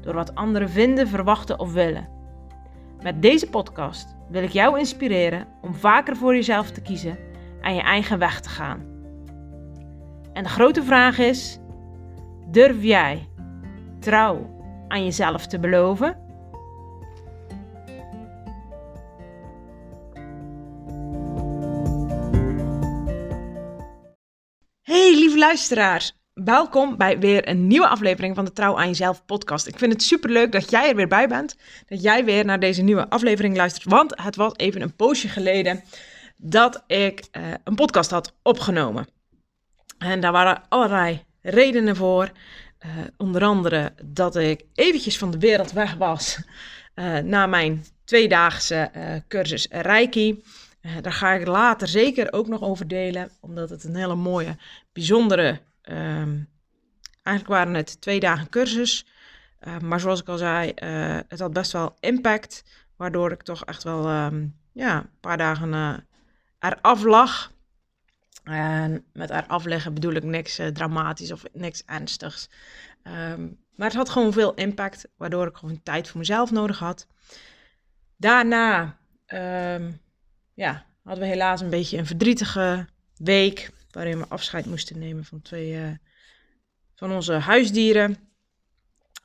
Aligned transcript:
door 0.00 0.14
wat 0.14 0.34
anderen 0.34 0.70
vinden, 0.70 1.08
verwachten 1.08 1.58
of 1.58 1.72
willen. 1.72 2.08
Met 3.02 3.22
deze 3.22 3.48
podcast 3.48 4.16
wil 4.28 4.42
ik 4.42 4.50
jou 4.50 4.78
inspireren 4.78 5.46
om 5.60 5.74
vaker 5.74 6.16
voor 6.16 6.34
jezelf 6.34 6.70
te 6.70 6.80
kiezen 6.80 7.18
en 7.60 7.74
je 7.74 7.80
eigen 7.80 8.18
weg 8.18 8.40
te 8.40 8.48
gaan. 8.48 8.90
En 10.32 10.42
de 10.42 10.48
grote 10.48 10.82
vraag 10.82 11.18
is: 11.18 11.58
durf 12.50 12.82
jij 12.82 13.28
trouw 13.98 14.58
aan 14.88 15.04
jezelf 15.04 15.46
te 15.46 15.58
beloven? 15.58 16.28
Hey 24.82 25.14
lieve 25.14 25.38
luisteraars, 25.38 26.19
welkom 26.34 26.96
bij 26.96 27.18
weer 27.18 27.48
een 27.48 27.66
nieuwe 27.66 27.88
aflevering 27.88 28.34
van 28.34 28.44
de 28.44 28.52
Trouw 28.52 28.78
aan 28.78 28.86
Jezelf 28.86 29.24
podcast. 29.24 29.66
Ik 29.66 29.78
vind 29.78 29.92
het 29.92 30.02
super 30.02 30.30
leuk 30.30 30.52
dat 30.52 30.70
jij 30.70 30.88
er 30.88 30.96
weer 30.96 31.08
bij 31.08 31.28
bent, 31.28 31.56
dat 31.88 32.02
jij 32.02 32.24
weer 32.24 32.44
naar 32.44 32.60
deze 32.60 32.82
nieuwe 32.82 33.08
aflevering 33.08 33.56
luistert, 33.56 33.84
want 33.84 34.22
het 34.22 34.36
was 34.36 34.52
even 34.56 34.82
een 34.82 34.96
poosje 34.96 35.28
geleden 35.28 35.82
dat 36.36 36.84
ik 36.86 37.24
uh, 37.32 37.42
een 37.64 37.74
podcast 37.74 38.10
had 38.10 38.34
opgenomen. 38.42 39.06
En 39.98 40.20
daar 40.20 40.32
waren 40.32 40.62
allerlei 40.68 41.24
redenen 41.42 41.96
voor. 41.96 42.30
Uh, 42.86 42.90
onder 43.16 43.42
andere 43.44 43.92
dat 44.04 44.36
ik 44.36 44.64
eventjes 44.74 45.18
van 45.18 45.30
de 45.30 45.38
wereld 45.38 45.72
weg 45.72 45.94
was 45.94 46.42
uh, 46.94 47.18
na 47.18 47.46
mijn 47.46 47.84
tweedaagse 48.04 48.90
cursus 49.28 49.66
Reiki. 49.70 50.42
daar 51.00 51.12
ga 51.12 51.32
ik 51.32 51.46
later 51.46 51.88
zeker 51.88 52.32
ook 52.32 52.46
nog 52.46 52.62
over 52.62 52.88
delen, 52.88 53.30
omdat 53.40 53.70
het 53.70 53.84
een 53.84 53.96
hele 53.96 54.14
mooie, 54.14 54.56
bijzondere 54.92 55.60
Um, 55.82 56.48
eigenlijk 57.22 57.58
waren 57.58 57.74
het 57.74 58.00
twee 58.00 58.20
dagen 58.20 58.48
cursus. 58.48 59.06
Uh, 59.60 59.78
maar 59.78 60.00
zoals 60.00 60.20
ik 60.20 60.28
al 60.28 60.38
zei, 60.38 60.72
uh, 60.76 61.18
het 61.28 61.40
had 61.40 61.52
best 61.52 61.72
wel 61.72 61.96
impact. 62.00 62.64
Waardoor 62.96 63.32
ik 63.32 63.42
toch 63.42 63.64
echt 63.64 63.82
wel 63.82 64.24
um, 64.24 64.56
ja, 64.72 64.96
een 64.98 65.20
paar 65.20 65.36
dagen 65.36 65.72
uh, 65.72 65.96
eraf 66.58 67.02
lag. 67.02 67.52
En 68.44 69.04
met 69.12 69.30
eraf 69.30 69.64
liggen 69.64 69.94
bedoel 69.94 70.12
ik 70.12 70.22
niks 70.22 70.60
dramatisch 70.72 71.32
of 71.32 71.42
niks 71.52 71.82
ernstigs. 71.84 72.48
Maar 73.74 73.88
het 73.88 73.94
had 73.94 74.08
gewoon 74.08 74.32
veel 74.32 74.54
impact, 74.54 75.08
waardoor 75.16 75.46
ik 75.46 75.56
gewoon 75.56 75.82
tijd 75.82 76.08
voor 76.08 76.18
mezelf 76.18 76.50
nodig 76.50 76.78
had. 76.78 77.06
Daarna 78.16 78.96
ja, 80.54 80.86
hadden 81.02 81.24
we 81.24 81.30
helaas 81.30 81.60
een 81.60 81.70
beetje 81.70 81.98
een 81.98 82.06
verdrietige 82.06 82.86
week 83.16 83.70
waarin 83.90 84.18
we 84.18 84.24
afscheid 84.28 84.66
moesten 84.66 84.98
nemen 84.98 85.24
van 85.24 85.42
twee 85.42 85.72
uh, 85.72 85.88
van 86.94 87.12
onze 87.12 87.32
huisdieren. 87.32 88.16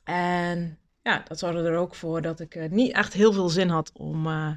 En 0.04 0.78
ja, 1.02 1.22
dat 1.28 1.38
zorgde 1.38 1.62
er 1.62 1.76
ook 1.76 1.94
voor 1.94 2.22
dat 2.22 2.40
ik 2.40 2.54
uh, 2.54 2.70
niet 2.70 2.92
echt 2.92 3.12
heel 3.12 3.32
veel 3.32 3.48
zin 3.48 3.68
had 3.68 3.90
om, 3.92 4.26
uh, 4.26 4.50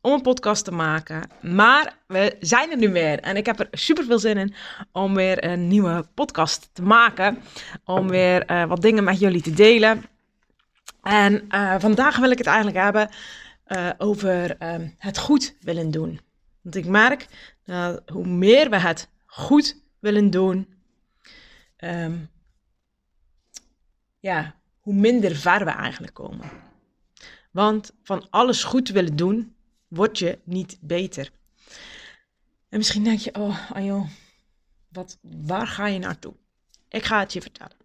om 0.00 0.12
een 0.12 0.22
podcast 0.22 0.64
te 0.64 0.72
maken. 0.72 1.30
Maar 1.40 1.96
we 2.06 2.36
zijn 2.40 2.70
er 2.70 2.76
nu 2.76 2.92
weer 2.92 3.20
en 3.20 3.36
ik 3.36 3.46
heb 3.46 3.60
er 3.60 3.68
super 3.70 4.04
veel 4.04 4.18
zin 4.18 4.36
in 4.36 4.54
om 4.92 5.14
weer 5.14 5.44
een 5.44 5.68
nieuwe 5.68 6.06
podcast 6.14 6.70
te 6.72 6.82
maken. 6.82 7.42
Om 7.84 8.08
weer 8.08 8.66
wat 8.68 8.82
dingen 8.82 9.04
met 9.04 9.18
jullie 9.18 9.42
te 9.42 9.52
delen. 9.52 10.04
En 11.02 11.48
vandaag 11.78 12.16
wil 12.16 12.30
ik 12.30 12.38
het 12.38 12.46
eigenlijk 12.46 12.76
hebben 12.76 13.10
over 13.98 14.56
het 14.98 15.18
goed 15.18 15.56
willen 15.60 15.90
doen. 15.90 16.20
Want 16.62 16.76
ik 16.76 16.86
merk 16.86 17.26
hoe 18.12 18.26
meer 18.26 18.70
we 18.70 18.78
het 18.78 19.08
goed 19.24 19.76
willen 19.98 20.30
doen, 20.30 20.74
um, 21.78 22.30
ja, 24.20 24.54
hoe 24.80 24.94
minder 24.94 25.36
ver 25.36 25.64
we 25.64 25.70
eigenlijk 25.70 26.14
komen. 26.14 26.50
Want 27.50 27.92
van 28.02 28.30
alles 28.30 28.64
goed 28.64 28.88
willen 28.88 29.16
doen, 29.16 29.56
word 29.88 30.18
je 30.18 30.38
niet 30.44 30.78
beter. 30.80 31.30
En 32.68 32.78
misschien 32.78 33.04
denk 33.04 33.18
je, 33.18 33.34
oh 33.34 33.70
Anjo, 33.72 34.06
wat, 34.88 35.18
waar 35.20 35.66
ga 35.66 35.86
je 35.86 35.98
naartoe? 35.98 36.34
Ik 36.88 37.04
ga 37.04 37.20
het 37.20 37.32
je 37.32 37.40
vertellen. 37.40 37.76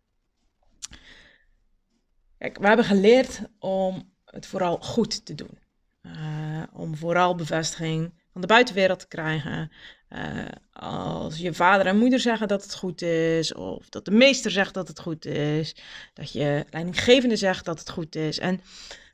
Kijk, 2.38 2.58
we 2.58 2.68
hebben 2.68 2.86
geleerd 2.86 3.42
om 3.60 4.12
het 4.26 4.46
vooral 4.46 4.78
goed 4.78 5.26
te 5.26 5.36
doen. 5.36 5.60
Uh, 6.02 6.64
om 6.72 6.96
vooral 6.96 7.36
bevestiging 7.36 8.14
van 8.32 8.42
de 8.42 8.48
buitenwereld 8.48 9.00
te 9.00 9.08
krijgen. 9.08 9.72
Uh, 10.10 10.46
als 10.74 11.38
je 11.38 11.54
vader 11.54 11.86
en 11.86 11.98
moeder 11.98 12.20
zeggen 12.20 12.48
dat 12.48 12.64
het 12.64 12.76
goed 12.76 13.02
is, 13.02 13.54
of 13.54 13.90
dat 13.90 14.06
de 14.06 14.12
meester 14.12 14.52
zegt 14.52 14.74
dat 14.74 14.88
het 14.88 15.00
goed 15.00 15.26
is, 15.26 15.76
dat 16.14 16.32
je 16.32 16.66
leidinggevende 16.70 17.36
zegt 17.36 17.66
dat 17.66 17.80
het 17.80 17.90
goed 17.90 18.16
is. 18.16 18.40
En 18.40 18.62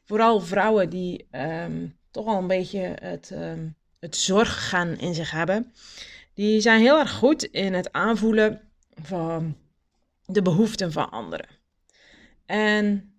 vooral 0.06 0.42
vrouwen 0.42 0.90
die 0.90 1.28
um, 1.32 1.98
toch 2.12 2.26
al 2.26 2.38
een 2.38 2.48
beetje 2.48 2.96
het, 3.00 3.32
um, 3.34 3.76
het 4.00 4.16
zorggaan 4.16 4.98
in 4.98 5.14
zich 5.14 5.32
hebben, 5.32 5.74
die 6.34 6.62
zijn 6.62 6.82
heel 6.82 7.00
erg 7.00 7.12
goed 7.12 7.44
in 7.44 7.74
het 7.74 7.92
aanvoelen 7.92 8.62
van 9.02 9.58
de 10.26 10.42
behoeften 10.42 10.92
van 10.92 11.10
anderen. 11.10 11.48
En 12.46 13.14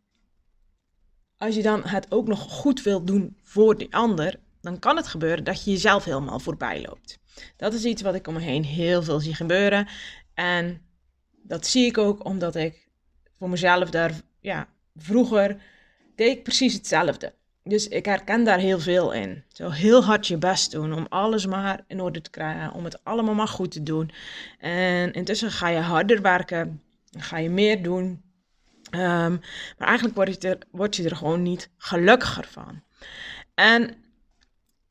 als 1.37 1.55
je 1.55 1.63
dan 1.63 1.85
het 1.85 2.13
ook 2.13 2.27
nog 2.27 2.41
goed 2.41 2.83
wilt 2.83 3.07
doen 3.07 3.37
voor 3.43 3.79
die 3.79 3.95
ander, 3.95 4.41
dan 4.61 4.79
kan 4.79 4.97
het 4.97 5.07
gebeuren 5.07 5.45
dat 5.45 5.65
je 5.65 5.71
jezelf 5.71 6.05
helemaal 6.05 6.39
voorbij 6.39 6.83
loopt. 6.87 7.19
Dat 7.57 7.73
is 7.73 7.85
iets 7.85 8.03
wat 8.03 8.15
ik 8.15 8.27
om 8.27 8.35
me 8.35 8.41
heen 8.41 8.65
heel 8.65 9.03
veel 9.03 9.21
zie 9.21 9.35
gebeuren. 9.35 9.89
En 10.35 10.81
dat 11.43 11.67
zie 11.67 11.87
ik 11.87 11.99
ook 11.99 12.25
omdat 12.25 12.55
ik 12.55 12.89
voor 13.39 13.51
mezelf 13.51 13.91
daar, 13.91 14.13
ja, 14.41 14.69
vroeger 14.97 15.63
deed 16.15 16.37
ik 16.37 16.43
precies 16.43 16.75
hetzelfde. 16.75 17.35
Dus 17.63 17.89
ik 17.89 18.05
herken 18.05 18.45
daar 18.45 18.59
heel 18.59 18.81
veel 18.81 19.13
in. 19.13 19.45
Zo 19.49 19.71
heel 19.71 20.05
hard 20.05 20.27
je 20.27 20.37
best 20.37 20.71
doen 20.71 20.93
om 20.93 21.07
alles 21.09 21.47
maar 21.47 21.85
in 21.87 22.01
orde 22.01 22.21
te 22.21 22.31
krijgen, 22.31 22.73
om 22.73 22.85
het 22.85 23.05
allemaal 23.05 23.35
maar 23.35 23.49
goed 23.49 23.71
te 23.71 23.83
doen. 23.83 24.11
En 24.59 25.13
intussen 25.13 25.51
ga 25.51 25.69
je 25.69 25.79
harder 25.79 26.23
werken, 26.23 26.83
ga 27.11 27.39
je 27.39 27.51
meer 27.51 27.83
doen. 27.83 28.23
Um, 28.91 29.41
maar 29.79 29.89
eigenlijk 29.89 30.17
word 30.17 30.43
je, 30.43 30.49
er, 30.49 30.59
word 30.71 30.97
je 30.97 31.05
er 31.05 31.17
gewoon 31.17 31.43
niet 31.43 31.71
gelukkiger 31.77 32.47
van. 32.51 32.83
En 33.55 33.95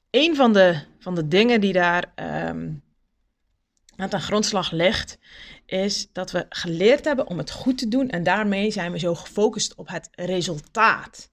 een 0.10 0.36
van 0.36 0.54
de, 0.54 0.82
van 1.00 1.16
de 1.16 1.28
dingen 1.28 1.62
die 1.62 1.74
daar 1.74 2.14
um, 2.50 2.84
aan 3.96 4.10
de 4.10 4.20
grondslag 4.20 4.72
ligt, 4.72 5.18
is 5.66 6.12
dat 6.12 6.32
we 6.32 6.46
geleerd 6.50 7.06
hebben 7.06 7.28
om 7.28 7.38
het 7.38 7.52
goed 7.52 7.78
te 7.78 7.88
doen 7.88 8.10
en 8.10 8.24
daarmee 8.24 8.72
zijn 8.72 8.92
we 8.92 9.00
zo 9.00 9.16
gefocust 9.16 9.76
op 9.76 9.88
het 9.88 10.10
resultaat. 10.12 11.32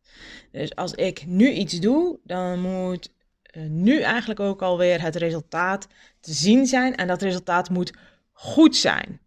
Dus 0.53 0.75
als 0.75 0.93
ik 0.93 1.27
nu 1.27 1.51
iets 1.51 1.81
doe, 1.81 2.19
dan 2.25 2.61
moet 2.61 3.12
uh, 3.57 3.67
nu 3.69 4.01
eigenlijk 4.01 4.41
ook 4.41 4.62
alweer 4.62 5.01
het 5.01 5.17
resultaat 5.17 5.87
te 6.21 6.33
zien 6.33 6.67
zijn 6.67 6.97
en 6.97 7.06
dat 7.06 7.23
resultaat 7.23 7.71
moet 7.71 7.93
goed 8.33 8.77
zijn. 8.77 9.21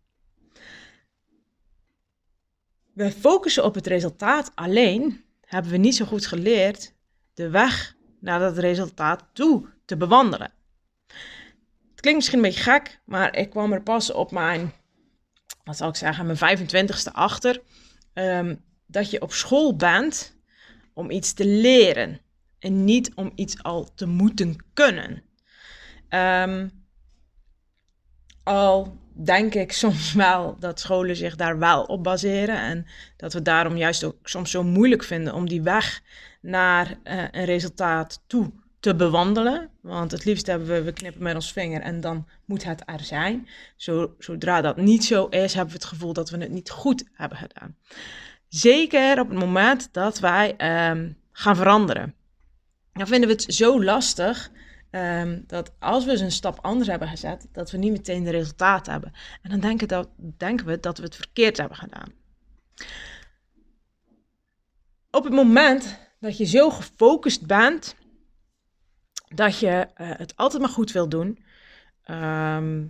We 2.94 3.12
focussen 3.12 3.64
op 3.64 3.76
het 3.76 3.88
resultaat 3.88 4.52
alleen, 4.56 5.24
hebben 5.42 5.72
we 5.72 5.78
niet 5.78 5.96
zo 5.96 6.06
goed 6.06 6.26
geleerd 6.26 6.94
de 7.34 7.50
weg 7.50 7.97
naar 8.20 8.40
dat 8.40 8.58
resultaat 8.58 9.24
toe 9.34 9.66
te 9.86 9.98
bewandelen. 9.98 10.52
Het 11.92 12.02
klinkt 12.02 12.20
misschien 12.20 12.38
een 12.38 12.50
beetje 12.50 12.72
gek, 12.72 13.00
maar 13.06 13.36
ik 13.36 13.50
kwam 13.50 13.74
er 13.74 13.82
pas 13.82 14.12
op 14.12 14.32
mijn, 14.32 14.74
wat 15.64 15.78
zal 15.78 15.90
ik 15.90 15.96
zeggen, 15.96 16.26
mijn 16.26 16.58
25ste 16.58 17.12
achter. 17.12 17.62
Um, 18.14 18.66
dat 18.86 19.12
je 19.12 19.22
op 19.22 19.34
school 19.34 19.76
bent 19.76 20.38
om 20.94 21.12
iets 21.12 21.34
te 21.34 21.46
leren 21.46 22.22
en 22.60 22.84
niet 22.84 23.12
om 23.16 23.32
iets 23.36 23.64
al 23.64 23.94
te 23.96 24.06
moeten 24.06 24.56
kunnen. 24.74 25.24
Um, 26.10 26.86
al 28.44 28.98
denk 29.24 29.54
ik 29.54 29.72
soms 29.72 30.14
wel 30.26 30.56
dat 30.60 30.80
scholen 30.80 31.16
zich 31.16 31.36
daar 31.36 31.60
wel 31.60 31.84
op 31.84 32.04
baseren. 32.04 32.62
En 32.62 32.86
dat 33.18 33.34
we 33.34 33.42
daarom 33.42 33.78
juist 33.78 34.04
ook 34.04 34.16
soms 34.24 34.52
zo 34.52 34.64
moeilijk 34.64 35.04
vinden 35.04 35.34
om 35.34 35.48
die 35.48 35.62
weg 35.62 36.02
naar 36.42 36.88
uh, 37.04 37.24
een 37.32 37.46
resultaat 37.46 38.22
toe 38.28 38.52
te 38.80 38.96
bewandelen. 38.96 39.70
Want 39.82 40.12
het 40.12 40.26
liefst 40.26 40.48
hebben 40.48 40.68
we, 40.68 40.82
we 40.82 40.94
knippen 40.94 41.24
met 41.24 41.36
ons 41.36 41.52
vinger 41.52 41.82
en 41.82 42.02
dan 42.02 42.28
moet 42.46 42.64
het 42.64 42.84
er 42.86 43.04
zijn. 43.04 43.48
Zo, 43.76 44.16
zodra 44.20 44.62
dat 44.62 44.78
niet 44.78 45.06
zo 45.06 45.26
is, 45.26 45.54
hebben 45.54 45.74
we 45.74 45.80
het 45.80 45.90
gevoel 45.90 46.14
dat 46.14 46.30
we 46.30 46.38
het 46.38 46.52
niet 46.52 46.70
goed 46.70 47.04
hebben 47.14 47.38
gedaan. 47.38 47.76
Zeker 48.48 49.20
op 49.20 49.30
het 49.30 49.40
moment 49.40 49.90
dat 49.92 50.20
wij 50.20 50.56
um, 50.90 51.18
gaan 51.32 51.56
veranderen. 51.56 52.16
Dan 52.94 53.08
vinden 53.08 53.30
we 53.30 53.36
het 53.36 53.54
zo 53.54 53.84
lastig 53.84 54.52
ehm, 54.90 55.42
dat 55.48 55.72
als 55.80 56.06
we 56.06 56.12
eens 56.12 56.22
een 56.22 56.32
stap 56.32 56.60
anders 56.62 56.90
hebben 56.90 57.08
gezet, 57.08 57.48
dat 57.52 57.72
we 57.72 57.78
niet 57.78 57.92
meteen 57.92 58.24
de 58.24 58.30
resultaat 58.30 58.86
hebben. 58.86 59.14
En 59.42 59.50
dan 59.50 59.60
denken, 59.60 59.88
dat, 59.88 60.10
denken 60.38 60.66
we 60.66 60.80
dat 60.80 60.98
we 60.98 61.04
het 61.04 61.16
verkeerd 61.16 61.58
hebben 61.58 61.78
gedaan. 61.78 62.12
Op 65.12 65.24
het 65.24 65.34
moment 65.34 66.00
dat 66.20 66.38
je 66.38 66.46
zo 66.46 66.70
gefocust 66.70 67.46
bent, 67.46 67.96
dat 69.28 69.60
je 69.60 69.88
uh, 69.98 70.12
het 70.18 70.36
altijd 70.36 70.62
maar 70.62 70.72
goed 70.72 70.92
wil 70.92 71.10
doen. 71.10 71.44
Ehm, 72.04 72.86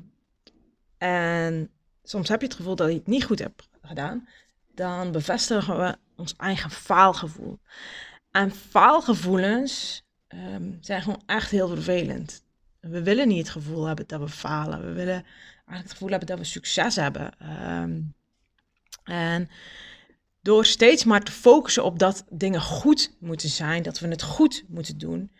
en 0.97 1.71
soms 2.03 2.29
heb 2.29 2.41
je 2.41 2.47
het 2.47 2.55
gevoel 2.55 2.75
dat 2.75 2.89
je 2.89 2.93
het 2.93 3.07
niet 3.07 3.23
goed 3.23 3.39
hebt 3.39 3.69
gedaan. 3.81 4.27
Dan 4.73 5.11
bevestigen 5.11 5.77
we 5.77 5.97
ons 6.15 6.35
eigen 6.35 6.69
faalgevoel. 6.69 7.59
En 8.31 8.51
faalgevoelens 8.51 10.05
um, 10.37 10.77
zijn 10.81 11.01
gewoon 11.01 11.23
echt 11.25 11.51
heel 11.51 11.67
vervelend. 11.67 12.45
We 12.79 13.03
willen 13.03 13.27
niet 13.27 13.37
het 13.37 13.49
gevoel 13.49 13.85
hebben 13.85 14.07
dat 14.07 14.19
we 14.19 14.29
falen. 14.29 14.85
We 14.85 14.91
willen 14.91 15.23
eigenlijk 15.23 15.83
het 15.83 15.91
gevoel 15.91 16.09
hebben 16.09 16.27
dat 16.27 16.37
we 16.37 16.43
succes 16.43 16.95
hebben. 16.95 17.33
Um, 17.71 18.15
en 19.03 19.49
door 20.41 20.65
steeds 20.65 21.03
maar 21.03 21.23
te 21.23 21.31
focussen 21.31 21.83
op 21.83 21.99
dat 21.99 22.25
dingen 22.29 22.61
goed 22.61 23.15
moeten 23.19 23.49
zijn, 23.49 23.83
dat 23.83 23.99
we 23.99 24.07
het 24.07 24.21
goed 24.23 24.63
moeten 24.67 24.97
doen, 24.97 25.31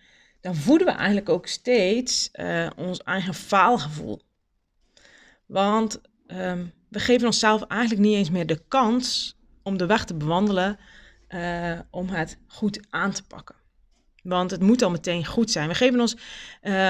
dan 0.41 0.55
voeden 0.55 0.87
we 0.87 0.93
eigenlijk 0.93 1.29
ook 1.29 1.47
steeds 1.47 2.29
uh, 2.33 2.69
ons 2.75 3.03
eigen 3.03 3.33
faalgevoel. 3.33 4.21
Want 5.45 6.01
um, 6.27 6.73
we 6.89 6.99
geven 6.99 7.27
onszelf 7.27 7.61
eigenlijk 7.61 8.01
niet 8.01 8.15
eens 8.15 8.29
meer 8.29 8.45
de 8.45 8.61
kans 8.67 9.37
om 9.63 9.77
de 9.77 9.85
weg 9.85 10.05
te 10.05 10.15
bewandelen 10.15 10.79
uh, 11.29 11.79
om 11.89 12.07
het 12.07 12.37
goed 12.47 12.79
aan 12.89 13.11
te 13.11 13.23
pakken. 13.23 13.55
Want 14.27 14.51
het 14.51 14.61
moet 14.61 14.81
al 14.81 14.89
meteen 14.89 15.25
goed 15.25 15.51
zijn. 15.51 15.67
We 15.67 15.75
geven 15.75 15.99
ons, 15.99 16.13
uh, 16.13 16.21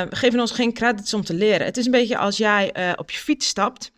we 0.01 0.15
geven 0.15 0.39
ons 0.39 0.51
geen 0.51 0.73
credits 0.73 1.13
om 1.13 1.23
te 1.23 1.33
leren. 1.33 1.65
Het 1.65 1.77
is 1.77 1.85
een 1.85 1.91
beetje 1.91 2.17
als 2.17 2.37
jij 2.37 2.95
op 2.97 3.11
je 3.11 3.17
fiets 3.17 3.47
stapt 3.47 3.91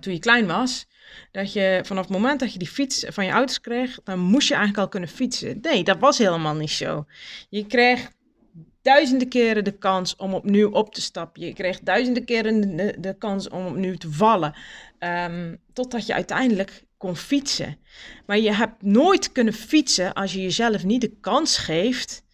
toen 0.00 0.12
je 0.12 0.18
klein 0.18 0.46
was 0.46 0.86
dat 1.32 1.52
je 1.52 1.80
vanaf 1.84 2.04
het 2.04 2.12
moment 2.12 2.40
dat 2.40 2.52
je 2.52 2.58
die 2.58 2.68
fiets 2.68 3.04
van 3.08 3.24
je 3.24 3.32
ouders 3.32 3.60
kreeg, 3.60 3.98
dan 4.04 4.18
moest 4.18 4.48
je 4.48 4.54
eigenlijk 4.54 4.84
al 4.84 4.90
kunnen 4.90 5.08
fietsen. 5.08 5.58
Nee, 5.62 5.84
dat 5.84 5.98
was 5.98 6.18
helemaal 6.18 6.54
niet 6.54 6.70
zo. 6.70 7.06
Je 7.48 7.66
kreeg 7.66 8.10
duizenden 8.86 9.28
keren 9.28 9.64
de 9.64 9.78
kans 9.78 10.16
om 10.16 10.34
opnieuw 10.34 10.70
op 10.70 10.94
te 10.94 11.00
stappen. 11.00 11.42
Je 11.42 11.52
kreeg 11.52 11.80
duizenden 11.80 12.24
keren 12.24 12.76
de, 12.76 12.96
de 12.98 13.14
kans 13.18 13.48
om 13.48 13.66
opnieuw 13.66 13.94
te 13.94 14.10
vallen. 14.10 14.54
Um, 14.98 15.60
totdat 15.72 16.06
je 16.06 16.14
uiteindelijk 16.14 16.84
kon 16.96 17.16
fietsen. 17.16 17.76
Maar 18.26 18.38
je 18.38 18.52
hebt 18.52 18.82
nooit 18.82 19.32
kunnen 19.32 19.52
fietsen 19.52 20.12
als 20.12 20.32
je 20.32 20.42
jezelf 20.42 20.84
niet 20.84 21.00
de 21.00 21.16
kans 21.20 21.58
geeft 21.58 22.24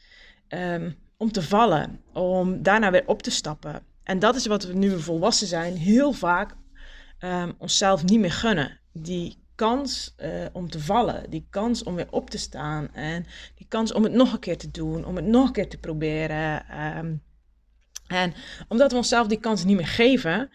um, 0.48 0.96
om 1.16 1.32
te 1.32 1.42
vallen. 1.42 2.00
Om 2.12 2.62
daarna 2.62 2.90
weer 2.90 3.06
op 3.06 3.22
te 3.22 3.30
stappen. 3.30 3.82
En 4.04 4.18
dat 4.18 4.36
is 4.36 4.46
wat 4.46 4.64
we 4.64 4.74
nu 4.74 5.00
volwassen 5.00 5.46
zijn 5.46 5.76
heel 5.76 6.12
vaak 6.12 6.54
um, 7.20 7.52
onszelf 7.58 8.04
niet 8.04 8.20
meer 8.20 8.32
gunnen. 8.32 8.80
Die 8.92 9.41
kans 9.62 10.14
uh, 10.18 10.46
om 10.52 10.70
te 10.70 10.80
vallen, 10.80 11.30
die 11.30 11.46
kans 11.50 11.82
om 11.82 11.94
weer 11.94 12.06
op 12.10 12.30
te 12.30 12.38
staan 12.38 12.94
en 12.94 13.26
die 13.54 13.66
kans 13.68 13.92
om 13.92 14.02
het 14.02 14.12
nog 14.12 14.32
een 14.32 14.38
keer 14.38 14.58
te 14.58 14.70
doen, 14.70 15.04
om 15.04 15.16
het 15.16 15.24
nog 15.24 15.46
een 15.46 15.52
keer 15.52 15.68
te 15.68 15.78
proberen. 15.78 16.78
Um, 16.98 17.22
en 18.06 18.34
omdat 18.68 18.90
we 18.90 18.96
onszelf 18.96 19.26
die 19.26 19.40
kans 19.40 19.64
niet 19.64 19.76
meer 19.76 19.86
geven, 19.86 20.50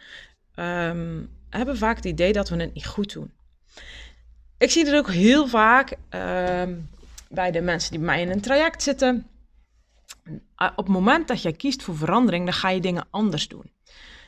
um, 0.55 1.29
hebben 1.49 1.73
we 1.73 1.77
vaak 1.77 1.95
het 1.95 2.05
idee 2.05 2.33
dat 2.33 2.49
we 2.49 2.55
het 2.55 2.73
niet 2.73 2.85
goed 2.85 3.13
doen. 3.13 3.33
Ik 4.57 4.71
zie 4.71 4.85
het 4.85 4.95
ook 4.95 5.11
heel 5.11 5.47
vaak 5.47 5.97
bij 7.29 7.51
de 7.51 7.61
mensen 7.61 7.91
die 7.91 7.99
bij 7.99 8.07
mij 8.07 8.21
in 8.21 8.31
een 8.31 8.41
traject 8.41 8.83
zitten. 8.83 9.27
Op 10.55 10.77
het 10.77 10.87
moment 10.87 11.27
dat 11.27 11.41
jij 11.41 11.53
kiest 11.53 11.83
voor 11.83 11.97
verandering, 11.97 12.45
dan 12.45 12.53
ga 12.53 12.69
je 12.69 12.81
dingen 12.81 13.07
anders 13.09 13.47
doen. 13.47 13.71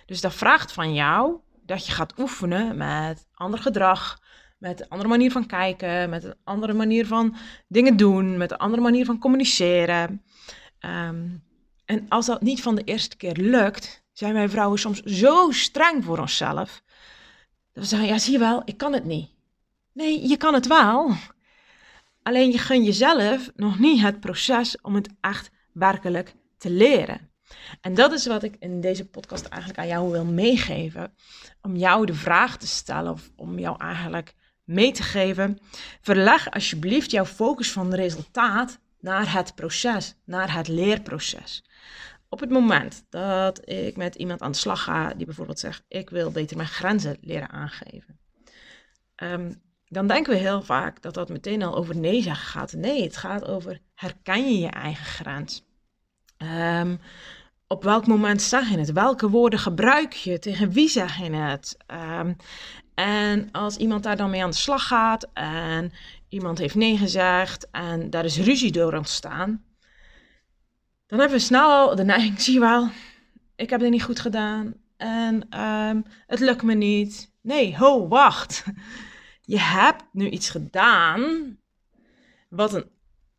Dus 0.05 0.21
dat 0.21 0.33
vraagt 0.33 0.71
van 0.71 0.93
jou 0.93 1.37
dat 1.65 1.85
je 1.85 1.91
gaat 1.91 2.19
oefenen 2.19 2.77
met 2.77 3.27
ander 3.33 3.59
gedrag, 3.59 4.27
met 4.59 4.81
een 4.81 4.89
andere 4.89 5.09
manier 5.09 5.31
van 5.31 5.45
kijken, 5.45 6.09
met 6.09 6.23
een 6.23 6.35
andere 6.44 6.73
manier 6.73 7.06
van 7.06 7.35
dingen 7.67 7.97
doen, 7.97 8.38
met 8.38 8.51
een 8.51 8.57
andere 8.57 8.81
manier 8.81 9.06
van 9.06 9.19
communiceren. 9.19 10.23
Um, 10.79 11.44
en 11.85 12.06
als 12.09 12.25
dat 12.25 12.41
niet 12.41 12.61
van 12.61 12.75
de 12.75 12.83
eerste 12.83 13.17
keer 13.17 13.35
lukt, 13.35 14.03
zijn 14.11 14.33
wij 14.33 14.50
vrouwen 14.50 14.79
soms 14.79 15.01
zo 15.01 15.51
streng 15.51 16.03
voor 16.03 16.19
onszelf. 16.19 16.83
Dat 17.73 17.83
we 17.83 17.89
zeggen, 17.89 18.07
ja 18.07 18.17
zie 18.17 18.33
je 18.33 18.39
wel, 18.39 18.61
ik 18.65 18.77
kan 18.77 18.94
het 18.94 19.06
niet. 19.06 19.29
Nee, 19.94 20.27
je 20.27 20.38
kan 20.38 20.53
het 20.53 20.67
wel. 20.67 21.13
Alleen 22.23 22.51
je 22.51 22.57
gun 22.57 22.83
jezelf 22.83 23.51
nog 23.55 23.79
niet 23.79 24.01
het 24.01 24.19
proces 24.19 24.81
om 24.81 24.95
het 24.95 25.09
echt 25.21 25.51
werkelijk 25.73 26.35
te 26.57 26.69
leren. 26.69 27.29
En 27.81 27.94
dat 27.94 28.12
is 28.12 28.25
wat 28.25 28.44
ik 28.44 28.55
in 28.59 28.81
deze 28.81 29.09
podcast 29.09 29.45
eigenlijk 29.45 29.81
aan 29.81 29.88
jou 29.88 30.12
wil 30.12 30.25
meegeven. 30.25 31.13
Om 31.62 31.75
jou 31.75 32.05
de 32.05 32.13
vraag 32.13 32.57
te 32.57 32.67
stellen 32.67 33.12
of 33.12 33.31
om 33.35 33.59
jou 33.59 33.81
eigenlijk 33.81 34.35
mee 34.69 34.92
te 34.92 35.04
geven. 35.04 35.60
Verleg 36.01 36.51
alsjeblieft 36.51 37.12
jouw 37.12 37.25
focus 37.25 37.71
van 37.71 37.94
resultaat 37.94 38.80
naar 39.00 39.33
het 39.33 39.56
proces, 39.56 40.16
naar 40.25 40.54
het 40.54 40.68
leerproces. 40.68 41.63
Op 42.30 42.39
het 42.39 42.50
moment 42.50 43.04
dat 43.10 43.69
ik 43.69 43.98
met 43.98 44.16
iemand 44.16 44.42
aan 44.42 44.51
de 44.51 44.57
slag 44.57 44.83
ga 44.83 45.13
die 45.13 45.25
bijvoorbeeld 45.25 45.60
zegt: 45.60 45.83
Ik 45.88 46.10
wil 46.10 46.31
beter 46.31 46.57
mijn 46.57 46.69
grenzen 46.69 47.18
leren 47.21 47.50
aangeven. 47.50 48.19
Um, 49.24 49.62
dan 49.88 50.07
denken 50.07 50.33
we 50.33 50.39
heel 50.39 50.62
vaak 50.62 51.01
dat 51.01 51.13
dat 51.13 51.30
meteen 51.30 51.63
al 51.63 51.75
over 51.75 51.98
nee 51.98 52.22
zeggen 52.22 52.48
gaat. 52.48 52.74
Nee, 52.74 53.04
het 53.04 53.18
gaat 53.18 53.48
over 53.48 53.80
herken 53.95 54.51
je 54.51 54.60
je 54.60 54.69
eigen 54.69 55.06
grens. 55.06 55.65
Um, 56.38 57.00
op 57.68 57.83
welk 57.83 58.07
moment 58.07 58.42
zeg 58.42 58.69
je 58.69 58.77
het? 58.77 58.92
Welke 58.92 59.30
woorden 59.30 59.60
gebruik 59.60 60.13
je? 60.13 60.39
Tegen 60.39 60.72
wie 60.72 60.89
zeg 60.89 61.18
je 61.18 61.31
het? 61.31 61.77
Um, 61.88 62.36
en 63.00 63.51
als 63.51 63.78
iemand 63.78 64.04
daar 64.04 64.18
dan 64.18 64.30
mee 64.30 64.44
aan 64.44 64.50
de 64.50 64.56
slag 64.56 64.88
gaat 64.88 65.28
en 65.34 65.92
iemand 66.30 66.57
heeft 66.57 66.75
nee 66.75 66.98
gezegd 66.98 67.69
en 67.72 68.10
daar 68.10 68.25
is 68.25 68.38
ruzie 68.38 68.72
door 68.72 68.94
ontstaan, 68.94 69.63
dan 71.06 71.19
hebben 71.19 71.38
we 71.38 71.44
snel 71.44 71.96
de 71.96 72.04
neiging, 72.04 72.42
zie 72.42 72.54
je 72.54 72.60
wel, 72.60 72.90
ik 73.56 73.69
heb 73.69 73.81
het 73.81 73.90
niet 73.90 74.04
goed 74.04 74.19
gedaan 74.19 74.74
en 74.98 75.60
um, 75.62 76.06
het 76.28 76.40
lukt 76.40 76.63
me 76.63 76.74
niet. 76.74 77.31
Nee, 77.42 77.78
ho, 77.78 78.07
wacht. 78.07 78.63
Je 79.42 79.60
hebt 79.60 80.04
nu 80.12 80.30
iets 80.30 80.50
gedaan 80.50 81.57
wat 82.50 82.74
een 82.74 82.89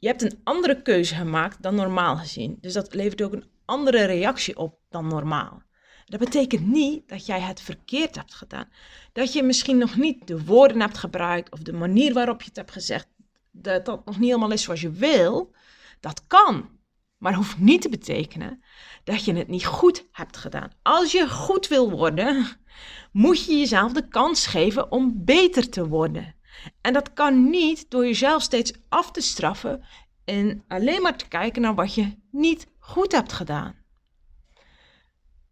je 0.01 0.07
hebt 0.07 0.23
een 0.23 0.41
andere 0.45 0.83
keuze 0.83 1.15
gemaakt 1.15 1.63
dan 1.63 1.75
normaal 1.75 2.17
gezien. 2.17 2.59
Dus 2.61 2.73
dat 2.73 2.95
levert 2.95 3.23
ook 3.23 3.33
een 3.33 3.51
andere 3.65 4.05
reactie 4.05 4.57
op 4.57 4.79
dan 4.89 5.07
normaal. 5.07 5.63
Dat 6.11 6.21
betekent 6.21 6.67
niet 6.67 7.09
dat 7.09 7.27
jij 7.27 7.41
het 7.41 7.61
verkeerd 7.61 8.15
hebt 8.15 8.35
gedaan. 8.35 8.69
Dat 9.13 9.33
je 9.33 9.43
misschien 9.43 9.79
nog 9.79 9.97
niet 9.97 10.27
de 10.27 10.45
woorden 10.45 10.81
hebt 10.81 10.99
gebruikt 10.99 11.53
of 11.53 11.59
de 11.59 11.73
manier 11.73 12.13
waarop 12.13 12.41
je 12.41 12.49
het 12.49 12.57
hebt 12.57 12.71
gezegd, 12.71 13.07
dat 13.51 13.85
dat 13.85 14.05
nog 14.05 14.19
niet 14.19 14.29
helemaal 14.29 14.53
is 14.53 14.63
zoals 14.63 14.81
je 14.81 14.91
wil. 14.91 15.55
Dat 16.01 16.27
kan. 16.27 16.69
Maar 17.19 17.35
hoeft 17.35 17.59
niet 17.59 17.83
te 17.83 17.89
betekenen 17.89 18.63
dat 19.05 19.25
je 19.25 19.33
het 19.35 19.49
niet 19.49 19.67
goed 19.67 20.07
hebt 20.13 20.37
gedaan. 20.37 20.71
Als 20.83 21.13
je 21.13 21.29
goed 21.29 21.69
wil 21.69 21.91
worden, 21.91 22.47
moet 23.13 23.45
je 23.45 23.59
jezelf 23.59 23.93
de 23.93 24.09
kans 24.09 24.47
geven 24.47 24.93
om 24.93 25.25
beter 25.25 25.69
te 25.69 25.89
worden. 25.89 26.35
En 26.81 26.93
dat 26.93 27.13
kan 27.13 27.51
niet 27.51 27.91
door 27.91 28.05
jezelf 28.05 28.43
steeds 28.43 28.73
af 28.89 29.11
te 29.11 29.21
straffen 29.21 29.85
en 30.25 30.65
alleen 30.69 31.03
maar 31.03 31.17
te 31.17 31.29
kijken 31.29 31.63
naar 31.63 31.75
wat 31.75 31.95
je 31.95 32.17
niet 32.31 32.67
goed 32.79 33.13
hebt 33.13 33.33
gedaan. 33.33 33.80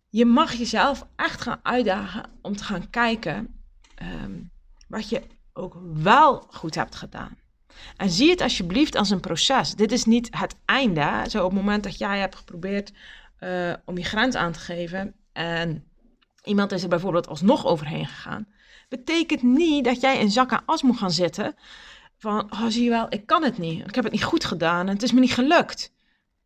Je 0.08 0.24
mag 0.24 0.52
jezelf 0.52 1.06
echt 1.16 1.40
gaan 1.40 1.60
uitdagen 1.62 2.30
om 2.42 2.56
te 2.56 2.64
gaan 2.64 2.90
kijken 2.90 3.62
um, 4.02 4.50
wat 4.88 5.08
je 5.08 5.22
ook 5.52 5.78
wel 5.94 6.46
goed 6.50 6.74
hebt 6.74 6.94
gedaan. 6.94 7.36
En 7.96 8.10
zie 8.10 8.30
het 8.30 8.40
alsjeblieft 8.40 8.96
als 8.96 9.10
een 9.10 9.20
proces. 9.20 9.74
Dit 9.74 9.92
is 9.92 10.04
niet 10.04 10.28
het 10.36 10.56
einde. 10.64 11.24
Zo 11.28 11.44
op 11.44 11.50
het 11.50 11.60
moment 11.60 11.82
dat 11.82 11.98
jij 11.98 12.18
hebt 12.18 12.36
geprobeerd 12.36 12.92
uh, 13.40 13.72
om 13.84 13.98
je 13.98 14.04
grens 14.04 14.34
aan 14.34 14.52
te 14.52 14.58
geven 14.58 15.14
en 15.32 15.84
iemand 16.42 16.72
is 16.72 16.82
er 16.82 16.88
bijvoorbeeld 16.88 17.28
alsnog 17.28 17.66
overheen 17.66 18.06
gegaan, 18.06 18.48
betekent 18.88 19.42
niet 19.42 19.84
dat 19.84 20.00
jij 20.00 20.18
in 20.18 20.30
zak 20.30 20.50
en 20.50 20.62
as 20.66 20.82
moet 20.82 20.98
gaan 20.98 21.10
zitten 21.10 21.54
van, 22.16 22.52
oh 22.52 22.66
zie 22.66 22.84
je 22.84 22.90
wel, 22.90 23.06
ik 23.08 23.26
kan 23.26 23.42
het 23.42 23.58
niet. 23.58 23.86
Ik 23.86 23.94
heb 23.94 24.04
het 24.04 24.12
niet 24.12 24.24
goed 24.24 24.44
gedaan 24.44 24.86
en 24.86 24.92
het 24.92 25.02
is 25.02 25.12
me 25.12 25.20
niet 25.20 25.32
gelukt. 25.32 25.92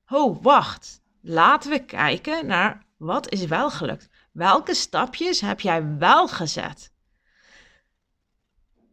Ho, 0.05 0.41
wacht. 0.41 1.01
Laten 1.21 1.71
we 1.71 1.85
kijken 1.85 2.47
naar 2.47 2.87
wat 3.03 3.31
is 3.31 3.45
wel 3.45 3.71
gelukt. 3.71 4.09
Welke 4.33 4.75
stapjes 4.75 5.41
heb 5.41 5.61
jij 5.61 5.97
wel 5.99 6.29
gezet? 6.29 6.93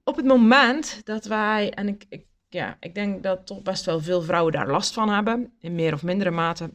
Op 0.03 0.15
het 0.15 0.25
moment 0.25 1.05
dat 1.05 1.25
wij, 1.25 1.71
en 1.73 1.87
ik, 1.87 2.25
ja, 2.49 2.77
ik 2.79 2.95
denk 2.95 3.23
dat 3.23 3.47
toch 3.47 3.61
best 3.61 3.85
wel 3.85 4.01
veel 4.01 4.21
vrouwen 4.21 4.53
daar 4.53 4.69
last 4.69 4.93
van 4.93 5.09
hebben, 5.09 5.53
in 5.59 5.75
meer 5.75 5.93
of 5.93 6.03
mindere 6.03 6.31
mate, 6.31 6.73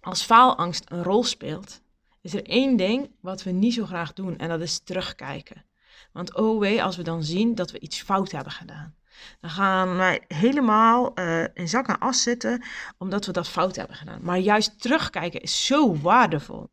als 0.00 0.22
faalangst 0.22 0.84
een 0.90 1.02
rol 1.02 1.24
speelt, 1.24 1.80
is 2.20 2.34
er 2.34 2.44
één 2.44 2.76
ding 2.76 3.10
wat 3.20 3.42
we 3.42 3.50
niet 3.50 3.74
zo 3.74 3.86
graag 3.86 4.12
doen 4.12 4.38
en 4.38 4.48
dat 4.48 4.60
is 4.60 4.78
terugkijken. 4.78 5.64
Want 6.12 6.34
oh 6.34 6.58
wee, 6.58 6.82
als 6.82 6.96
we 6.96 7.02
dan 7.02 7.24
zien 7.24 7.54
dat 7.54 7.70
we 7.70 7.80
iets 7.80 8.02
fout 8.02 8.32
hebben 8.32 8.52
gedaan. 8.52 8.94
Dan 9.40 9.50
gaan 9.50 9.96
wij 9.96 10.24
helemaal 10.28 11.12
uh, 11.14 11.44
in 11.54 11.68
zak 11.68 11.88
en 11.88 11.98
as 11.98 12.22
zitten, 12.22 12.62
omdat 12.98 13.26
we 13.26 13.32
dat 13.32 13.48
fout 13.48 13.76
hebben 13.76 13.96
gedaan. 13.96 14.20
Maar 14.22 14.38
juist 14.38 14.80
terugkijken 14.80 15.40
is 15.40 15.66
zo 15.66 15.96
waardevol. 15.96 16.70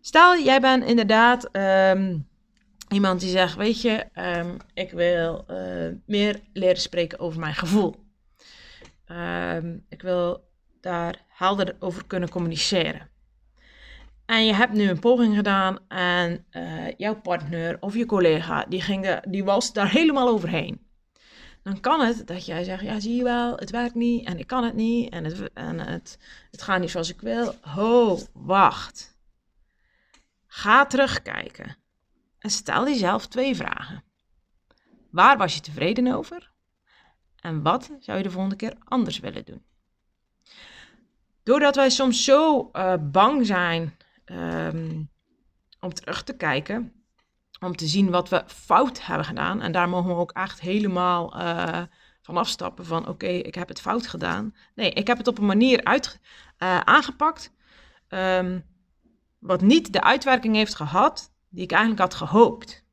Stel, 0.00 0.38
jij 0.38 0.60
bent 0.60 0.84
inderdaad 0.84 1.48
ehm, 1.50 2.18
iemand 2.88 3.20
die 3.20 3.30
zegt, 3.30 3.56
weet 3.56 3.82
je, 3.82 4.04
ehm, 4.12 4.56
ik 4.74 4.90
wil 4.90 5.44
uh, 5.50 5.88
meer 6.06 6.40
leren 6.52 6.80
spreken 6.80 7.18
over 7.18 7.40
mijn 7.40 7.54
gevoel. 7.54 7.94
Ehm, 9.04 9.76
ik 9.88 10.02
wil 10.02 10.50
daar 10.80 11.24
helder 11.28 11.76
over 11.78 12.06
kunnen 12.06 12.28
communiceren. 12.28 13.10
En 14.26 14.46
je 14.46 14.54
hebt 14.54 14.72
nu 14.72 14.88
een 14.88 14.98
poging 14.98 15.36
gedaan 15.36 15.78
en 15.88 16.46
uh, 16.52 16.90
jouw 16.96 17.20
partner 17.20 17.76
of 17.80 17.94
je 17.94 18.06
collega, 18.06 18.64
die, 18.68 18.80
ging 18.80 19.02
de, 19.02 19.22
die 19.28 19.44
was 19.44 19.72
daar 19.72 19.90
helemaal 19.90 20.28
overheen. 20.28 20.80
Dan 21.62 21.80
kan 21.80 22.00
het 22.00 22.26
dat 22.26 22.46
jij 22.46 22.64
zegt, 22.64 22.82
ja 22.82 23.00
zie 23.00 23.16
je 23.16 23.22
wel, 23.22 23.56
het 23.56 23.70
werkt 23.70 23.94
niet 23.94 24.26
en 24.26 24.38
ik 24.38 24.46
kan 24.46 24.64
het 24.64 24.74
niet 24.74 25.12
en 25.12 25.24
het, 25.24 25.52
en 25.52 25.78
het, 25.78 26.18
het 26.50 26.62
gaat 26.62 26.80
niet 26.80 26.90
zoals 26.90 27.10
ik 27.10 27.20
wil. 27.20 27.54
Ho, 27.60 28.18
wacht. 28.32 29.16
Ga 30.46 30.86
terugkijken 30.86 31.76
en 32.38 32.50
stel 32.50 32.86
jezelf 32.86 33.26
twee 33.26 33.56
vragen. 33.56 34.04
Waar 35.10 35.36
was 35.38 35.54
je 35.54 35.60
tevreden 35.60 36.14
over? 36.14 36.52
En 37.40 37.62
wat 37.62 37.90
zou 37.98 38.18
je 38.18 38.24
de 38.24 38.30
volgende 38.30 38.56
keer 38.56 38.76
anders 38.84 39.18
willen 39.18 39.44
doen? 39.44 39.64
Doordat 41.42 41.76
wij 41.76 41.90
soms 41.90 42.24
zo 42.24 42.70
uh, 42.72 42.94
bang 43.00 43.46
zijn 43.46 43.96
um, 44.24 45.10
om 45.80 45.94
terug 45.94 46.22
te 46.24 46.36
kijken, 46.36 47.01
om 47.62 47.76
te 47.76 47.86
zien 47.86 48.10
wat 48.10 48.28
we 48.28 48.42
fout 48.46 49.06
hebben 49.06 49.26
gedaan. 49.26 49.60
En 49.60 49.72
daar 49.72 49.88
mogen 49.88 50.08
we 50.08 50.20
ook 50.20 50.32
echt 50.32 50.60
helemaal 50.60 51.40
uh, 51.40 51.82
van 52.22 52.36
afstappen 52.36 52.86
van 52.86 53.08
oké, 53.08 53.26
ik 53.26 53.54
heb 53.54 53.68
het 53.68 53.80
fout 53.80 54.06
gedaan. 54.06 54.54
Nee, 54.74 54.90
ik 54.90 55.06
heb 55.06 55.18
het 55.18 55.28
op 55.28 55.38
een 55.38 55.46
manier 55.46 55.84
uit, 55.84 56.20
uh, 56.58 56.80
aangepakt 56.80 57.52
um, 58.08 58.64
wat 59.38 59.60
niet 59.60 59.92
de 59.92 60.02
uitwerking 60.02 60.54
heeft 60.54 60.74
gehad 60.74 61.32
die 61.48 61.62
ik 61.62 61.70
eigenlijk 61.70 62.00
had 62.00 62.14
gehoopt. 62.14 62.84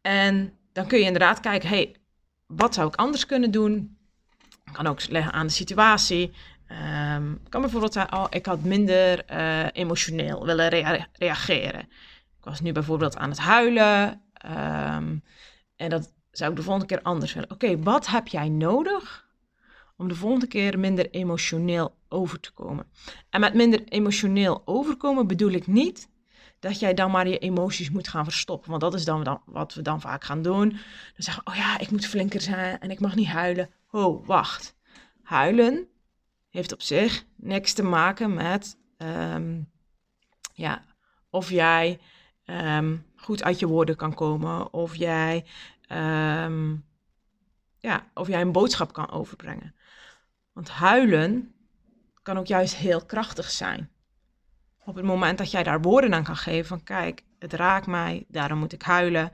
En 0.00 0.58
dan 0.72 0.86
kun 0.86 0.98
je 0.98 1.04
inderdaad 1.04 1.40
kijken, 1.40 1.68
hey, 1.68 1.96
wat 2.46 2.74
zou 2.74 2.88
ik 2.88 2.96
anders 2.96 3.26
kunnen 3.26 3.50
doen? 3.50 3.98
Ik 4.64 4.72
kan 4.72 4.86
ook 4.86 5.08
leggen 5.08 5.32
aan 5.32 5.46
de 5.46 5.52
situatie. 5.52 6.32
Um, 7.14 7.40
kan 7.48 7.60
bijvoorbeeld 7.60 7.92
zijn, 7.92 8.12
oh, 8.12 8.26
ik 8.30 8.46
had 8.46 8.62
minder 8.62 9.24
uh, 9.30 9.66
emotioneel 9.72 10.44
willen 10.44 10.68
rea 10.68 11.08
reageren. 11.12 11.88
Was 12.48 12.60
nu 12.60 12.72
bijvoorbeeld 12.72 13.16
aan 13.16 13.30
het 13.30 13.38
huilen. 13.38 14.22
Um, 14.46 15.22
en 15.76 15.90
dat 15.90 16.12
zou 16.30 16.50
ik 16.50 16.56
de 16.56 16.62
volgende 16.62 16.86
keer 16.86 17.02
anders 17.02 17.34
willen. 17.34 17.50
Oké, 17.50 17.78
wat 17.78 18.06
heb 18.06 18.28
jij 18.28 18.48
nodig 18.48 19.28
om 19.96 20.08
de 20.08 20.14
volgende 20.14 20.46
keer 20.46 20.78
minder 20.78 21.10
emotioneel 21.10 21.96
over 22.08 22.40
te 22.40 22.52
komen? 22.52 22.86
En 23.30 23.40
met 23.40 23.54
minder 23.54 23.84
emotioneel 23.84 24.62
overkomen 24.64 25.26
bedoel 25.26 25.50
ik 25.50 25.66
niet 25.66 26.08
dat 26.58 26.78
jij 26.78 26.94
dan 26.94 27.10
maar 27.10 27.28
je 27.28 27.38
emoties 27.38 27.90
moet 27.90 28.08
gaan 28.08 28.24
verstoppen. 28.24 28.70
Want 28.70 28.82
dat 28.82 28.94
is 28.94 29.04
dan, 29.04 29.40
wat 29.46 29.74
we 29.74 29.82
dan 29.82 30.00
vaak 30.00 30.24
gaan 30.24 30.42
doen. 30.42 30.68
Dan 30.68 30.78
zeggen 31.16 31.46
oh 31.46 31.54
ja, 31.54 31.78
ik 31.78 31.90
moet 31.90 32.06
flinker 32.06 32.40
zijn 32.40 32.80
en 32.80 32.90
ik 32.90 33.00
mag 33.00 33.14
niet 33.14 33.28
huilen. 33.28 33.70
Oh, 33.90 34.26
wacht. 34.26 34.76
Huilen 35.22 35.88
heeft 36.48 36.72
op 36.72 36.82
zich 36.82 37.24
niks 37.36 37.72
te 37.72 37.82
maken 37.82 38.34
met 38.34 38.76
um, 38.98 39.70
ja, 40.52 40.84
of 41.30 41.50
jij 41.50 41.98
um, 42.50 43.06
goed 43.16 43.42
uit 43.42 43.58
je 43.58 43.66
woorden 43.66 43.96
kan 43.96 44.14
komen, 44.14 44.72
of 44.72 44.94
jij, 44.94 45.44
um, 45.92 46.84
ja, 47.78 48.10
of 48.14 48.28
jij 48.28 48.40
een 48.40 48.52
boodschap 48.52 48.92
kan 48.92 49.10
overbrengen. 49.10 49.74
Want 50.52 50.68
huilen 50.68 51.54
kan 52.22 52.38
ook 52.38 52.46
juist 52.46 52.76
heel 52.76 53.04
krachtig 53.04 53.50
zijn. 53.50 53.90
Op 54.84 54.94
het 54.94 55.04
moment 55.04 55.38
dat 55.38 55.50
jij 55.50 55.62
daar 55.62 55.80
woorden 55.80 56.14
aan 56.14 56.24
kan 56.24 56.36
geven 56.36 56.66
van 56.66 56.82
kijk, 56.82 57.22
het 57.38 57.52
raakt 57.52 57.86
mij, 57.86 58.24
daarom 58.28 58.58
moet 58.58 58.72
ik 58.72 58.82
huilen. 58.82 59.32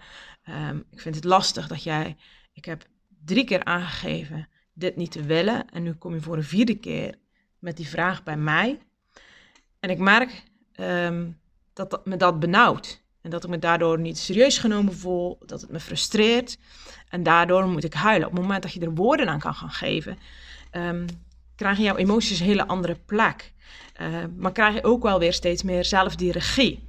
ik 0.91 1.01
vind 1.01 1.15
het 1.15 1.25
lastig 1.25 1.69
dat 1.69 1.83
jij, 1.83 2.17
ik 2.53 2.65
heb 2.65 2.87
drie 3.25 3.45
keer 3.45 3.65
aangegeven 3.65 4.49
dit 4.73 4.97
niet 4.97 5.11
te 5.11 5.23
willen. 5.23 5.71
En 5.71 5.83
nu 5.83 5.93
kom 5.93 6.15
je 6.15 6.21
voor 6.21 6.37
een 6.37 6.45
vierde 6.45 6.79
keer 6.79 7.15
met 7.59 7.77
die 7.77 7.89
vraag 7.89 8.23
bij 8.23 8.37
mij. 8.37 8.79
En 9.81 9.91
ik 9.91 9.99
merk 9.99 10.45
dat, 11.73 11.91
dat 11.91 12.07
me 12.07 12.17
dat 12.17 12.41
benauwt. 12.41 13.04
En 13.25 13.31
dat 13.31 13.45
ik 13.45 13.51
me 13.51 13.59
daardoor 13.59 13.99
niet 13.99 14.19
serieus 14.19 14.59
genomen 14.59 14.95
voel, 14.95 15.39
dat 15.47 15.61
het 15.61 15.71
me 15.71 15.81
frustreert. 15.81 16.59
En 17.09 17.23
daardoor 17.23 17.67
moet 17.67 17.85
ik 17.85 17.95
huilen. 17.95 18.27
Op 18.27 18.33
het 18.33 18.43
moment 18.43 18.63
dat 18.63 18.73
je 18.73 18.81
er 18.81 18.95
woorden 18.95 19.29
aan 19.29 19.39
kan 19.39 19.55
gaan 19.55 19.71
geven, 19.71 20.19
um, 20.73 21.07
krijgen 21.57 21.85
jouw 21.85 21.97
emoties 21.97 22.41
een 22.41 22.47
hele 22.47 22.67
andere 22.67 22.97
plek. 23.07 23.53
Uh, 24.01 24.09
maar 24.37 24.53
krijg 24.53 24.75
je 24.75 24.85
ook 24.85 25.03
wel 25.03 25.19
weer 25.19 25.33
steeds 25.33 25.63
meer 25.63 25.85
zelf 25.85 26.17
die 26.17 26.33
regie. 26.33 26.89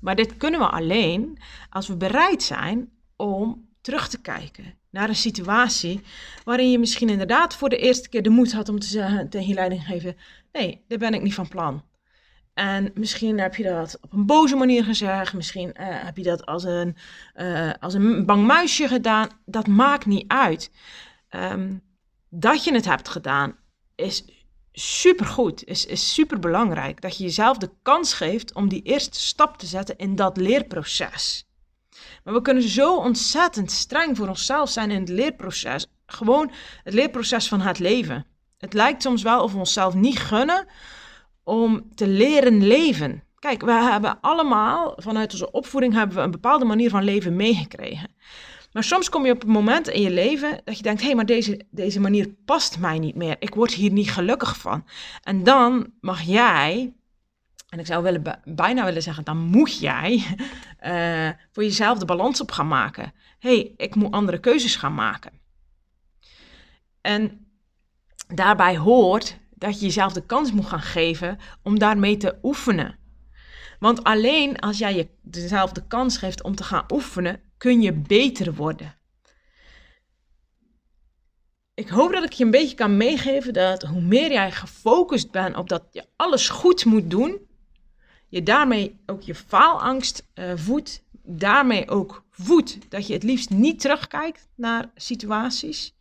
Maar 0.00 0.14
dit 0.14 0.36
kunnen 0.36 0.60
we 0.60 0.66
alleen 0.66 1.38
als 1.70 1.88
we 1.88 1.96
bereid 1.96 2.42
zijn 2.42 2.90
om 3.16 3.68
terug 3.80 4.08
te 4.08 4.20
kijken 4.20 4.74
naar 4.90 5.08
een 5.08 5.14
situatie 5.14 6.00
waarin 6.44 6.70
je 6.70 6.78
misschien 6.78 7.08
inderdaad 7.08 7.54
voor 7.54 7.68
de 7.68 7.76
eerste 7.76 8.08
keer 8.08 8.22
de 8.22 8.30
moed 8.30 8.52
had 8.52 8.68
om 8.68 8.78
te 8.78 8.86
zeggen 8.86 9.28
tegen 9.28 9.48
je 9.48 9.54
leidinggever, 9.54 10.14
nee, 10.52 10.84
daar 10.88 10.98
ben 10.98 11.14
ik 11.14 11.22
niet 11.22 11.34
van 11.34 11.48
plan. 11.48 11.82
En 12.56 12.90
misschien 12.94 13.40
heb 13.40 13.54
je 13.54 13.62
dat 13.62 13.98
op 14.00 14.12
een 14.12 14.26
boze 14.26 14.56
manier 14.56 14.84
gezegd, 14.84 15.32
misschien 15.32 15.68
uh, 15.68 15.86
heb 15.88 16.16
je 16.16 16.22
dat 16.22 16.46
als 16.46 16.64
een, 16.64 16.96
uh, 17.34 17.70
als 17.80 17.94
een 17.94 18.26
bang 18.26 18.46
muisje 18.46 18.88
gedaan. 18.88 19.28
Dat 19.44 19.66
maakt 19.66 20.06
niet 20.06 20.24
uit. 20.28 20.70
Um, 21.30 21.82
dat 22.28 22.64
je 22.64 22.74
het 22.74 22.84
hebt 22.84 23.08
gedaan 23.08 23.56
is 23.94 24.24
supergoed, 24.72 25.64
is, 25.64 25.86
is 25.86 26.14
super 26.14 26.38
belangrijk. 26.38 27.00
Dat 27.00 27.16
je 27.16 27.24
jezelf 27.24 27.58
de 27.58 27.70
kans 27.82 28.12
geeft 28.12 28.54
om 28.54 28.68
die 28.68 28.82
eerste 28.82 29.20
stap 29.20 29.58
te 29.58 29.66
zetten 29.66 29.96
in 29.96 30.14
dat 30.14 30.36
leerproces. 30.36 31.48
Maar 32.24 32.34
we 32.34 32.42
kunnen 32.42 32.68
zo 32.68 32.96
ontzettend 32.96 33.70
streng 33.70 34.16
voor 34.16 34.28
onszelf 34.28 34.70
zijn 34.70 34.90
in 34.90 35.00
het 35.00 35.08
leerproces. 35.08 35.86
Gewoon 36.06 36.52
het 36.82 36.94
leerproces 36.94 37.48
van 37.48 37.60
het 37.60 37.78
leven. 37.78 38.26
Het 38.58 38.72
lijkt 38.72 39.02
soms 39.02 39.22
wel 39.22 39.42
of 39.42 39.52
we 39.52 39.58
onszelf 39.58 39.94
niet 39.94 40.18
gunnen 40.18 40.66
om 41.46 41.94
te 41.94 42.06
leren 42.06 42.66
leven. 42.66 43.22
Kijk, 43.38 43.62
we 43.62 43.72
hebben 43.72 44.20
allemaal 44.20 44.92
vanuit 44.96 45.32
onze 45.32 45.50
opvoeding 45.50 45.94
hebben 45.94 46.16
we 46.16 46.22
een 46.22 46.30
bepaalde 46.30 46.64
manier 46.64 46.90
van 46.90 47.04
leven 47.04 47.36
meegekregen. 47.36 48.14
Maar 48.72 48.84
soms 48.84 49.08
kom 49.08 49.26
je 49.26 49.32
op 49.32 49.42
een 49.42 49.50
moment 49.50 49.88
in 49.88 50.02
je 50.02 50.10
leven 50.10 50.60
dat 50.64 50.76
je 50.76 50.82
denkt: 50.82 51.00
hé, 51.00 51.06
hey, 51.06 51.16
maar 51.16 51.26
deze, 51.26 51.60
deze 51.70 52.00
manier 52.00 52.34
past 52.44 52.78
mij 52.78 52.98
niet 52.98 53.14
meer. 53.14 53.36
Ik 53.38 53.54
word 53.54 53.72
hier 53.72 53.92
niet 53.92 54.10
gelukkig 54.10 54.58
van. 54.58 54.84
En 55.22 55.44
dan 55.44 55.92
mag 56.00 56.22
jij 56.22 56.94
en 57.68 57.78
ik 57.78 57.86
zou 57.86 58.02
willen, 58.02 58.40
bijna 58.44 58.84
willen 58.84 59.02
zeggen, 59.02 59.24
dan 59.24 59.38
moet 59.38 59.78
jij 59.78 60.24
uh, 60.86 61.30
voor 61.52 61.62
jezelf 61.62 61.98
de 61.98 62.04
balans 62.04 62.40
op 62.40 62.50
gaan 62.50 62.68
maken. 62.68 63.12
hey, 63.38 63.74
ik 63.76 63.94
moet 63.94 64.12
andere 64.12 64.38
keuzes 64.38 64.76
gaan 64.76 64.94
maken. 64.94 65.32
En 67.00 67.46
daarbij 68.34 68.76
hoort 68.76 69.38
dat 69.58 69.80
je 69.80 69.86
jezelf 69.86 70.12
de 70.12 70.26
kans 70.26 70.52
moet 70.52 70.66
gaan 70.66 70.82
geven 70.82 71.38
om 71.62 71.78
daarmee 71.78 72.16
te 72.16 72.38
oefenen. 72.42 72.98
Want 73.78 74.04
alleen 74.04 74.58
als 74.58 74.78
jij 74.78 75.10
jezelf 75.30 75.72
de 75.72 75.86
kans 75.86 76.18
geeft 76.18 76.42
om 76.42 76.54
te 76.54 76.64
gaan 76.64 76.84
oefenen, 76.92 77.40
kun 77.56 77.80
je 77.80 77.92
beter 77.92 78.54
worden. 78.54 78.94
Ik 81.74 81.88
hoop 81.88 82.12
dat 82.12 82.24
ik 82.24 82.32
je 82.32 82.44
een 82.44 82.50
beetje 82.50 82.76
kan 82.76 82.96
meegeven 82.96 83.52
dat 83.52 83.82
hoe 83.82 84.00
meer 84.00 84.32
jij 84.32 84.52
gefocust 84.52 85.30
bent 85.30 85.56
op 85.56 85.68
dat 85.68 85.82
je 85.90 86.04
alles 86.16 86.48
goed 86.48 86.84
moet 86.84 87.10
doen, 87.10 87.40
je 88.28 88.42
daarmee 88.42 89.00
ook 89.06 89.22
je 89.22 89.34
faalangst 89.34 90.28
uh, 90.34 90.52
voedt. 90.54 91.04
Daarmee 91.28 91.88
ook 91.88 92.24
voedt 92.30 92.90
dat 92.90 93.06
je 93.06 93.12
het 93.12 93.22
liefst 93.22 93.50
niet 93.50 93.80
terugkijkt 93.80 94.48
naar 94.54 94.90
situaties. 94.94 95.95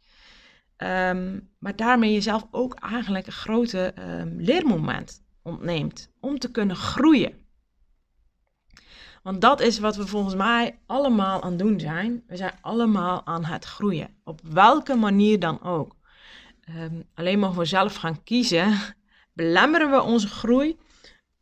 Um, 0.78 1.50
maar 1.60 1.76
daarmee 1.76 2.14
jezelf 2.14 2.48
ook 2.52 2.74
eigenlijk 2.74 3.28
een 3.28 3.34
grote 3.34 3.94
um, 4.00 4.36
leermoment 4.38 5.24
ontneemt 5.42 6.12
om 6.20 6.40
te 6.40 6.52
kunnen 6.52 6.76
groeien. 6.76 7.34
Want 9.24 9.42
dat 9.42 9.62
is 9.62 9.80
wat 9.80 9.96
we 9.96 10.08
volgens 10.08 10.36
mij 10.36 10.80
allemaal 10.86 11.42
aan 11.42 11.50
het 11.50 11.60
doen 11.60 11.80
zijn. 11.80 12.24
We 12.28 12.36
zijn 12.36 12.54
allemaal 12.62 13.26
aan 13.26 13.46
het 13.46 13.66
groeien. 13.66 14.16
Op 14.24 14.42
welke 14.44 14.96
manier 14.96 15.40
dan 15.40 15.62
ook. 15.62 15.96
Um, 16.70 17.04
alleen 17.14 17.40
mogen 17.40 17.58
we 17.58 17.66
zelf 17.66 17.96
gaan 17.96 18.24
kiezen. 18.24 18.78
Belemmeren 19.34 19.92
we 19.92 20.02
onze 20.02 20.28
groei 20.28 20.78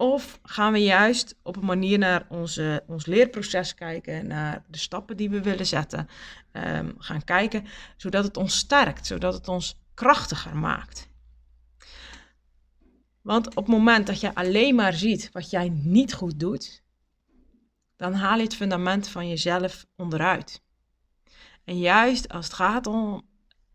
of 0.04 0.40
gaan 0.44 0.74
we 0.74 0.84
juist 0.84 1.36
op 1.44 1.56
een 1.56 1.66
manier 1.66 1.98
naar 1.98 2.26
onze, 2.30 2.84
ons 2.88 3.06
leerproces 3.06 3.74
kijken, 3.74 4.28
naar 4.28 4.64
de 4.68 4.78
stappen 4.78 5.18
die 5.18 5.30
we 5.30 5.42
willen 5.42 5.66
zetten, 5.66 6.10
um, 6.52 6.96
gaan 6.98 7.24
kijken, 7.24 7.66
zodat 7.98 8.24
het 8.24 8.38
ons 8.38 8.58
sterkt, 8.58 9.08
zodat 9.08 9.34
het 9.34 9.48
ons 9.48 9.80
krachtiger 9.94 10.58
maakt. 10.58 11.10
Want 13.22 13.48
op 13.48 13.56
het 13.56 13.68
moment 13.68 14.08
dat 14.08 14.20
je 14.20 14.36
alleen 14.36 14.76
maar 14.76 14.94
ziet 14.94 15.30
wat 15.32 15.50
jij 15.50 15.70
niet 15.70 16.14
goed 16.14 16.40
doet, 16.40 16.84
dan 17.96 18.14
haal 18.14 18.38
je 18.38 18.44
het 18.44 18.56
fundament 18.56 19.08
van 19.08 19.30
jezelf 19.30 19.86
onderuit. 19.96 20.62
En 21.64 21.80
juist 21.80 22.30
als 22.30 22.46
het 22.46 22.54
gaat 22.54 22.88
om 22.88 23.22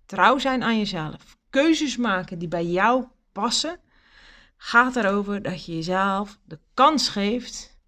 trouw 0.07 0.39
zijn 0.39 0.63
aan 0.63 0.79
jezelf, 0.79 1.37
keuzes 1.51 1.97
maken 1.97 2.39
die 2.39 2.49
bij 2.49 2.67
jou 2.67 3.05
passen, 3.33 3.81
gaat 4.59 4.97
erover 4.97 5.43
dat 5.43 5.65
je 5.65 5.75
jezelf 5.75 6.39
de 6.45 6.59
kans 6.75 7.09
geeft 7.09 7.79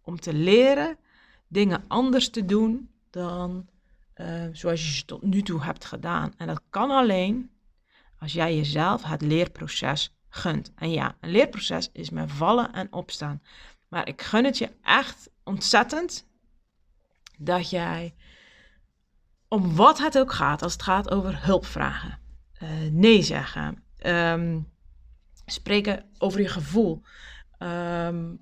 om 0.00 0.20
te 0.20 0.32
leren 0.34 0.98
dingen 1.48 1.84
anders 1.88 2.30
te 2.30 2.44
doen 2.44 2.90
dan 3.10 3.68
uh, 4.16 4.44
zoals 4.52 4.86
je 4.86 4.92
ze 4.92 5.04
tot 5.04 5.22
nu 5.22 5.42
toe 5.42 5.62
hebt 5.62 5.84
gedaan. 5.84 6.32
En 6.36 6.46
dat 6.46 6.60
kan 6.70 6.90
alleen 6.90 7.50
als 8.18 8.32
jij 8.32 8.56
jezelf 8.56 9.02
het 9.02 9.22
leerproces 9.22 10.14
gunt. 10.28 10.72
En 10.74 10.90
ja, 10.90 11.16
een 11.20 11.30
leerproces 11.30 11.88
is 11.92 12.10
met 12.10 12.32
vallen 12.32 12.72
en 12.72 12.92
opstaan. 12.92 13.42
Maar 13.88 14.08
ik 14.08 14.22
gun 14.22 14.44
het 14.44 14.58
je 14.58 14.70
echt 14.82 15.30
ontzettend 15.44 16.26
dat 17.38 17.70
jij, 17.70 18.14
om 19.48 19.74
wat 19.74 19.98
het 19.98 20.18
ook 20.18 20.32
gaat, 20.32 20.62
als 20.62 20.72
het 20.72 20.82
gaat 20.82 21.10
over 21.10 21.44
hulp 21.44 21.66
vragen, 21.66 22.18
uh, 22.62 22.70
nee 22.90 23.22
zeggen, 23.22 23.84
um, 24.06 24.72
spreken 25.46 26.04
over 26.18 26.40
je 26.40 26.48
gevoel, 26.48 27.02
um, 27.58 28.40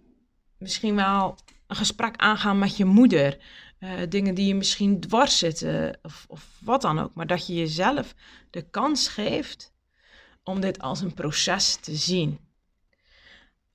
misschien 0.59 0.95
wel 0.95 1.39
een 1.67 1.77
gesprek 1.77 2.17
aangaan 2.17 2.59
met 2.59 2.77
je 2.77 2.85
moeder, 2.85 3.39
uh, 3.79 3.91
dingen 4.09 4.35
die 4.35 4.47
je 4.47 4.55
misschien 4.55 5.01
dwars 5.01 5.39
zitten 5.39 5.99
of, 6.03 6.25
of 6.29 6.59
wat 6.61 6.83
dan 6.83 6.99
ook, 6.99 7.15
maar 7.15 7.27
dat 7.27 7.47
je 7.47 7.55
jezelf 7.55 8.15
de 8.51 8.63
kans 8.71 9.09
geeft 9.09 9.73
om 10.43 10.61
dit 10.61 10.79
als 10.79 11.01
een 11.01 11.15
proces 11.15 11.77
te 11.77 11.95
zien. 11.95 12.39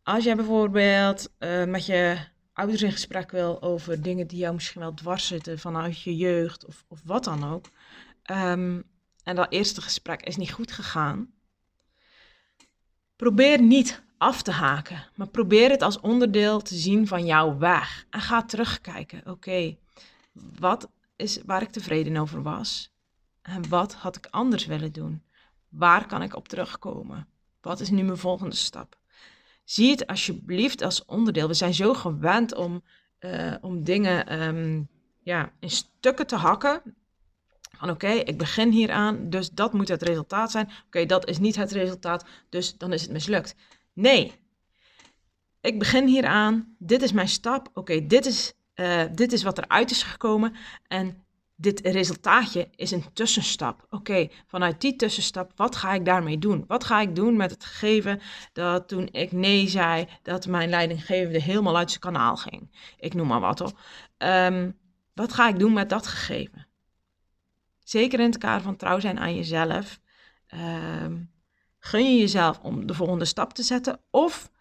Als 0.03 0.23
jij 0.23 0.35
bijvoorbeeld 0.35 1.29
uh, 1.39 1.63
met 1.63 1.85
je 1.85 2.17
ouders 2.53 2.81
in 2.81 2.91
gesprek 2.91 3.31
wil 3.31 3.61
over 3.61 4.01
dingen 4.01 4.27
die 4.27 4.39
jou 4.39 4.53
misschien 4.53 4.81
wel 4.81 4.93
dwars 4.93 5.27
zitten 5.27 5.59
vanuit 5.59 6.01
je 6.01 6.15
jeugd 6.15 6.65
of, 6.65 6.85
of 6.87 7.01
wat 7.03 7.23
dan 7.23 7.53
ook. 7.53 7.65
Um, 8.31 8.83
en 9.23 9.35
dat 9.35 9.51
eerste 9.51 9.81
gesprek 9.81 10.21
is 10.21 10.35
niet 10.35 10.51
goed 10.51 10.71
gegaan. 10.71 11.33
Probeer 13.17 13.61
niet 13.61 14.03
af 14.17 14.41
te 14.41 14.51
haken, 14.51 15.03
maar 15.15 15.27
probeer 15.27 15.69
het 15.69 15.81
als 15.81 15.99
onderdeel 15.99 16.61
te 16.61 16.75
zien 16.75 17.07
van 17.07 17.25
jouw 17.25 17.57
weg. 17.57 18.05
En 18.09 18.21
ga 18.21 18.43
terugkijken. 18.43 19.21
Oké, 19.25 19.77
wat 20.59 20.89
is 21.15 21.41
waar 21.45 21.61
ik 21.61 21.69
tevreden 21.69 22.17
over 22.17 22.41
was? 22.41 22.91
En 23.41 23.69
wat 23.69 23.93
had 23.93 24.15
ik 24.15 24.27
anders 24.29 24.65
willen 24.65 24.91
doen? 24.91 25.23
Waar 25.69 26.07
kan 26.07 26.21
ik 26.21 26.35
op 26.35 26.47
terugkomen? 26.47 27.27
Wat 27.61 27.79
is 27.79 27.89
nu 27.89 28.03
mijn 28.03 28.17
volgende 28.17 28.55
stap? 28.55 28.97
Zie 29.63 29.91
het 29.91 30.07
alsjeblieft 30.07 30.81
als 30.81 31.05
onderdeel. 31.05 31.47
We 31.47 31.53
zijn 31.53 31.73
zo 31.73 31.93
gewend 31.93 32.55
om, 32.55 32.83
uh, 33.19 33.55
om 33.61 33.83
dingen 33.83 34.41
um, 34.41 34.87
ja, 35.19 35.51
in 35.59 35.69
stukken 35.69 36.27
te 36.27 36.35
hakken. 36.35 36.81
Van 37.77 37.89
oké, 37.89 38.07
ik 38.07 38.37
begin 38.37 38.71
hieraan, 38.71 39.29
dus 39.29 39.49
dat 39.49 39.73
moet 39.73 39.87
het 39.87 40.01
resultaat 40.01 40.51
zijn. 40.51 40.69
Oké, 40.85 41.05
dat 41.05 41.27
is 41.27 41.37
niet 41.37 41.55
het 41.55 41.71
resultaat, 41.71 42.25
dus 42.49 42.77
dan 42.77 42.93
is 42.93 43.01
het 43.01 43.11
mislukt. 43.11 43.55
Nee, 43.93 44.33
ik 45.61 45.79
begin 45.79 46.07
hieraan, 46.07 46.75
dit 46.79 47.01
is 47.01 47.11
mijn 47.11 47.27
stap. 47.27 47.69
Oké, 47.73 48.07
dit, 48.07 48.25
is, 48.25 48.53
uh, 48.75 49.03
dit 49.11 49.33
is 49.33 49.43
wat 49.43 49.57
eruit 49.57 49.91
is 49.91 50.03
gekomen 50.03 50.55
en 50.87 51.25
dit 51.55 51.79
resultaatje 51.79 52.69
is 52.75 52.91
een 52.91 53.03
tussenstap. 53.13 53.85
Oké, 53.89 54.27
vanuit 54.47 54.81
die 54.81 54.95
tussenstap, 54.95 55.51
wat 55.55 55.75
ga 55.75 55.93
ik 55.93 56.05
daarmee 56.05 56.37
doen? 56.37 56.63
Wat 56.67 56.83
ga 56.83 57.01
ik 57.01 57.15
doen 57.15 57.35
met 57.35 57.51
het 57.51 57.65
gegeven 57.65 58.21
dat 58.53 58.87
toen 58.87 59.09
ik 59.11 59.31
nee 59.31 59.67
zei, 59.67 60.07
dat 60.23 60.47
mijn 60.47 60.69
leidinggevende 60.69 61.41
helemaal 61.41 61.77
uit 61.77 61.89
zijn 61.89 62.01
kanaal 62.01 62.35
ging? 62.35 62.93
Ik 62.99 63.13
noem 63.13 63.27
maar 63.27 63.39
wat 63.39 63.59
hoor. 63.59 63.79
Um, 64.17 64.77
wat 65.13 65.33
ga 65.33 65.49
ik 65.49 65.59
doen 65.59 65.73
met 65.73 65.89
dat 65.89 66.07
gegeven? 66.07 66.66
Zeker 67.87 68.19
in 68.19 68.25
het 68.25 68.37
kader 68.37 68.61
van 68.61 68.75
trouw 68.75 68.99
zijn 68.99 69.19
aan 69.19 69.35
jezelf. 69.35 69.99
Um, 70.53 71.31
gun 71.79 72.13
je 72.13 72.19
jezelf 72.19 72.59
om 72.59 72.85
de 72.85 72.93
volgende 72.93 73.25
stap 73.25 73.53
te 73.53 73.63
zetten? 73.63 73.99
Of 74.09 74.51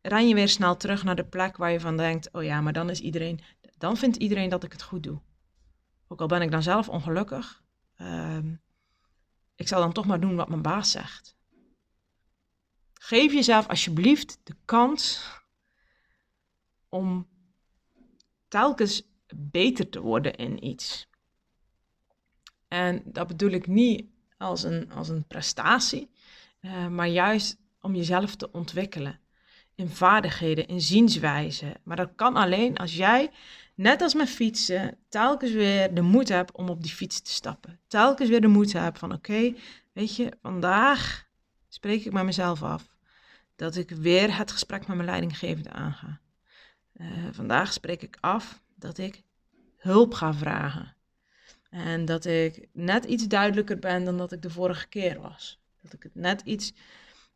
ren 0.00 0.28
je 0.28 0.34
weer 0.34 0.48
snel 0.48 0.76
terug 0.76 1.04
naar 1.04 1.16
de 1.16 1.24
plek 1.24 1.56
waar 1.56 1.70
je 1.70 1.80
van 1.80 1.96
denkt: 1.96 2.32
oh 2.32 2.42
ja, 2.42 2.60
maar 2.60 2.72
dan 2.72 2.90
is 2.90 3.00
iedereen, 3.00 3.40
dan 3.78 3.96
vindt 3.96 4.16
iedereen 4.16 4.48
dat 4.48 4.64
ik 4.64 4.72
het 4.72 4.82
goed 4.82 5.02
doe. 5.02 5.20
Ook 6.08 6.20
al 6.20 6.26
ben 6.26 6.42
ik 6.42 6.50
dan 6.50 6.62
zelf 6.62 6.88
ongelukkig, 6.88 7.62
um, 7.98 8.62
ik 9.54 9.68
zal 9.68 9.80
dan 9.80 9.92
toch 9.92 10.06
maar 10.06 10.20
doen 10.20 10.36
wat 10.36 10.48
mijn 10.48 10.62
baas 10.62 10.90
zegt. 10.90 11.36
Geef 12.92 13.32
jezelf 13.32 13.68
alsjeblieft 13.68 14.40
de 14.42 14.56
kans 14.64 15.30
om 16.88 17.28
telkens 18.48 19.02
beter 19.34 19.88
te 19.88 20.00
worden 20.00 20.34
in 20.34 20.64
iets. 20.64 21.12
En 22.68 23.02
dat 23.04 23.26
bedoel 23.26 23.50
ik 23.50 23.66
niet 23.66 24.06
als 24.38 24.62
een, 24.62 24.92
als 24.92 25.08
een 25.08 25.26
prestatie, 25.26 26.10
uh, 26.60 26.88
maar 26.88 27.08
juist 27.08 27.56
om 27.80 27.94
jezelf 27.94 28.34
te 28.34 28.50
ontwikkelen 28.52 29.20
in 29.74 29.88
vaardigheden, 29.88 30.66
in 30.66 30.80
zienswijze. 30.80 31.76
Maar 31.82 31.96
dat 31.96 32.10
kan 32.16 32.36
alleen 32.36 32.76
als 32.76 32.96
jij 32.96 33.30
net 33.74 34.02
als 34.02 34.14
met 34.14 34.28
fietsen, 34.28 34.96
telkens 35.08 35.52
weer 35.52 35.94
de 35.94 36.00
moed 36.00 36.28
heb 36.28 36.50
om 36.52 36.68
op 36.68 36.82
die 36.82 36.92
fiets 36.92 37.20
te 37.20 37.30
stappen. 37.30 37.80
Telkens 37.86 38.28
weer 38.28 38.40
de 38.40 38.46
moed 38.46 38.72
heb 38.72 38.98
van 38.98 39.12
oké, 39.12 39.54
weet 39.92 40.16
je, 40.16 40.32
vandaag 40.42 41.26
spreek 41.68 42.04
ik 42.04 42.12
met 42.12 42.24
mezelf 42.24 42.62
af 42.62 42.94
dat 43.56 43.76
ik 43.76 43.90
weer 43.90 44.36
het 44.36 44.50
gesprek 44.50 44.86
met 44.86 44.96
mijn 44.96 45.08
leidinggevende 45.08 45.70
aanga. 45.70 46.20
Uh, 46.94 47.06
vandaag 47.30 47.72
spreek 47.72 48.02
ik 48.02 48.16
af 48.20 48.62
dat 48.74 48.98
ik 48.98 49.22
hulp 49.76 50.14
ga 50.14 50.34
vragen. 50.34 50.96
En 51.74 52.04
dat 52.04 52.24
ik 52.24 52.68
net 52.72 53.04
iets 53.04 53.26
duidelijker 53.26 53.78
ben 53.78 54.04
dan 54.04 54.16
dat 54.16 54.32
ik 54.32 54.42
de 54.42 54.50
vorige 54.50 54.88
keer 54.88 55.20
was. 55.20 55.60
Dat 55.80 55.92
ik 55.92 56.02
het 56.02 56.14
net 56.14 56.40
iets 56.40 56.72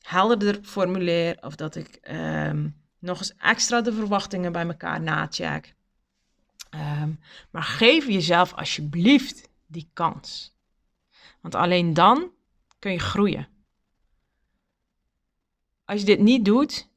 helderder 0.01 0.59
formuleer 0.63 1.37
of 1.41 1.57
dat 1.57 1.77
ik 1.77 1.99
um, 2.11 2.77
nog 2.99 3.19
eens 3.19 3.35
extra 3.37 3.81
de 3.81 3.93
verwachtingen 3.93 4.53
bij 4.53 4.67
elkaar 4.67 5.01
nacheck. 5.01 5.75
Um, 6.75 7.21
maar 7.51 7.63
geef 7.63 8.07
jezelf 8.07 8.55
alsjeblieft 8.55 9.49
die 9.67 9.91
kans. 9.93 10.57
Want 11.41 11.55
alleen 11.55 11.95
dan 11.95 12.31
kun 12.79 12.93
je 12.93 12.99
groeien. 12.99 13.49
Als 15.85 16.01
je 16.01 16.07
dit 16.07 16.21
niet 16.21 16.45
doet, 16.45 16.89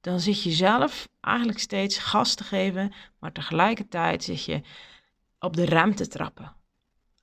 dan 0.00 0.20
zit 0.20 0.42
je 0.42 0.50
zelf 0.50 1.08
eigenlijk 1.20 1.58
steeds 1.58 1.98
gas 1.98 2.34
te 2.34 2.44
geven, 2.44 2.92
maar 3.18 3.32
tegelijkertijd 3.32 4.24
zit 4.24 4.44
je 4.44 4.62
op 5.38 5.56
de 5.56 5.64
rem 5.64 5.94
te 5.94 6.08
trappen. 6.08 6.62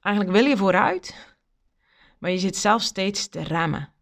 Eigenlijk 0.01 0.35
wil 0.35 0.45
je 0.45 0.57
vooruit, 0.57 1.35
maar 2.17 2.31
je 2.31 2.37
zit 2.37 2.57
zelf 2.57 2.81
steeds 2.81 3.27
te 3.27 3.43
remmen. 3.43 3.93